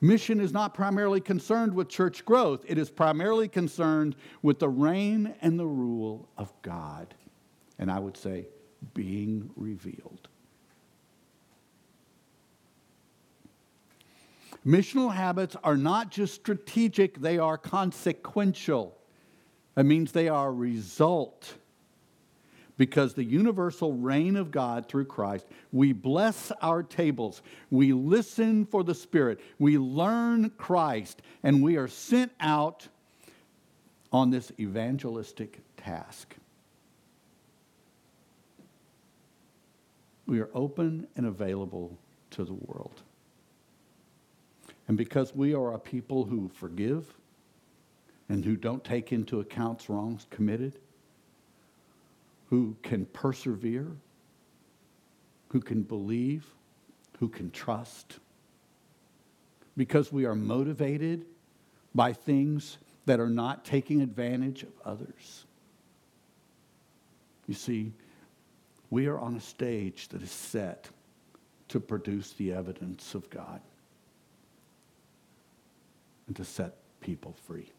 Mission 0.00 0.40
is 0.40 0.52
not 0.52 0.74
primarily 0.74 1.20
concerned 1.20 1.74
with 1.74 1.88
church 1.88 2.24
growth, 2.24 2.64
it 2.66 2.78
is 2.78 2.90
primarily 2.90 3.48
concerned 3.48 4.16
with 4.42 4.58
the 4.58 4.68
reign 4.68 5.34
and 5.40 5.58
the 5.58 5.66
rule 5.66 6.28
of 6.36 6.52
God. 6.62 7.14
And 7.78 7.90
I 7.90 7.98
would 7.98 8.16
say, 8.16 8.46
being 8.94 9.50
revealed. 9.56 10.28
Missional 14.66 15.14
habits 15.14 15.56
are 15.64 15.76
not 15.76 16.10
just 16.10 16.34
strategic, 16.34 17.20
they 17.20 17.38
are 17.38 17.56
consequential. 17.56 18.96
That 19.74 19.84
means 19.84 20.12
they 20.12 20.28
are 20.28 20.48
a 20.48 20.52
result 20.52 21.54
because 22.80 23.12
the 23.12 23.22
universal 23.22 23.92
reign 23.92 24.36
of 24.36 24.50
God 24.50 24.88
through 24.88 25.04
Christ, 25.04 25.44
we 25.70 25.92
bless 25.92 26.50
our 26.62 26.82
tables, 26.82 27.42
we 27.70 27.92
listen 27.92 28.64
for 28.64 28.82
the 28.82 28.94
Spirit, 28.94 29.38
we 29.58 29.76
learn 29.76 30.48
Christ, 30.56 31.20
and 31.42 31.62
we 31.62 31.76
are 31.76 31.88
sent 31.88 32.32
out 32.40 32.88
on 34.10 34.30
this 34.30 34.50
evangelistic 34.58 35.60
task. 35.76 36.34
We 40.24 40.40
are 40.40 40.48
open 40.54 41.06
and 41.16 41.26
available 41.26 41.98
to 42.30 42.44
the 42.44 42.54
world. 42.54 43.02
And 44.88 44.96
because 44.96 45.36
we 45.36 45.52
are 45.52 45.74
a 45.74 45.78
people 45.78 46.24
who 46.24 46.48
forgive 46.48 47.12
and 48.30 48.42
who 48.42 48.56
don't 48.56 48.82
take 48.82 49.12
into 49.12 49.40
account 49.40 49.86
wrongs 49.90 50.26
committed, 50.30 50.78
who 52.50 52.76
can 52.82 53.06
persevere, 53.06 53.86
who 55.48 55.60
can 55.60 55.82
believe, 55.82 56.46
who 57.18 57.28
can 57.28 57.50
trust. 57.50 58.18
Because 59.76 60.12
we 60.12 60.26
are 60.26 60.34
motivated 60.34 61.24
by 61.94 62.12
things 62.12 62.78
that 63.06 63.20
are 63.20 63.30
not 63.30 63.64
taking 63.64 64.02
advantage 64.02 64.64
of 64.64 64.72
others. 64.84 65.46
You 67.46 67.54
see, 67.54 67.92
we 68.90 69.06
are 69.06 69.18
on 69.18 69.36
a 69.36 69.40
stage 69.40 70.08
that 70.08 70.22
is 70.22 70.30
set 70.30 70.88
to 71.68 71.80
produce 71.80 72.32
the 72.32 72.52
evidence 72.52 73.14
of 73.14 73.30
God 73.30 73.60
and 76.26 76.36
to 76.36 76.44
set 76.44 76.74
people 77.00 77.34
free. 77.46 77.70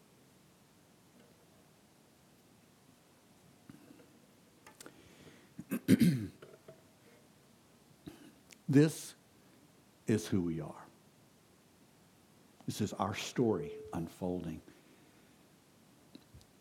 this 8.68 9.14
is 10.06 10.26
who 10.26 10.40
we 10.40 10.60
are. 10.60 10.86
This 12.66 12.80
is 12.80 12.92
our 12.94 13.14
story 13.14 13.72
unfolding. 13.92 14.60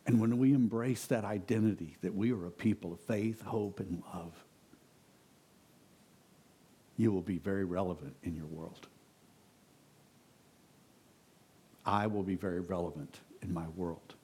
And 0.06 0.20
when 0.20 0.38
we 0.38 0.54
embrace 0.54 1.06
that 1.08 1.24
identity 1.24 1.96
that 2.02 2.14
we 2.14 2.32
are 2.32 2.48
a 2.48 2.52
people 2.52 2.92
of 2.94 3.00
faith, 3.02 3.42
hope, 3.42 3.80
and 3.80 4.02
love, 4.14 4.34
you 6.98 7.12
will 7.12 7.22
be 7.22 7.38
very 7.38 7.66
relevant 7.66 8.16
in 8.24 8.36
your 8.36 8.48
world. 8.48 8.88
I 11.86 12.08
will 12.08 12.24
be 12.24 12.36
very 12.36 12.60
relevant 12.60 13.20
in 13.42 13.54
my 13.54 13.68
world. 13.70 14.16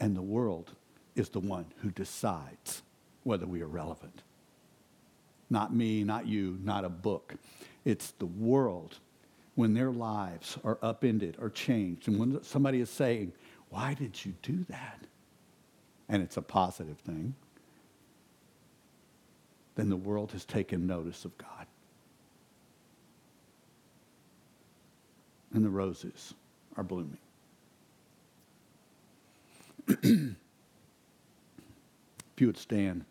And 0.00 0.16
the 0.16 0.22
world 0.22 0.72
is 1.16 1.28
the 1.28 1.40
one 1.40 1.66
who 1.78 1.90
decides 1.90 2.82
whether 3.22 3.46
we 3.46 3.62
are 3.62 3.68
relevant. 3.68 4.22
Not 5.50 5.74
me, 5.74 6.04
not 6.04 6.26
you, 6.26 6.58
not 6.62 6.84
a 6.84 6.88
book. 6.88 7.34
It's 7.84 8.12
the 8.12 8.26
world 8.26 8.98
when 9.54 9.74
their 9.74 9.92
lives 9.92 10.58
are 10.64 10.78
upended 10.82 11.36
or 11.38 11.48
changed, 11.48 12.08
and 12.08 12.18
when 12.18 12.42
somebody 12.42 12.80
is 12.80 12.90
saying, 12.90 13.32
Why 13.70 13.94
did 13.94 14.24
you 14.24 14.34
do 14.42 14.64
that? 14.68 15.00
And 16.08 16.22
it's 16.22 16.36
a 16.36 16.42
positive 16.42 16.98
thing, 16.98 17.34
then 19.76 19.88
the 19.88 19.96
world 19.96 20.32
has 20.32 20.44
taken 20.44 20.86
notice 20.86 21.24
of 21.24 21.36
God. 21.38 21.66
And 25.52 25.64
the 25.64 25.70
roses 25.70 26.34
are 26.76 26.82
blooming. 26.82 27.18
if 32.34 32.40
you 32.40 32.48
would 32.48 32.58
stand. 32.58 33.04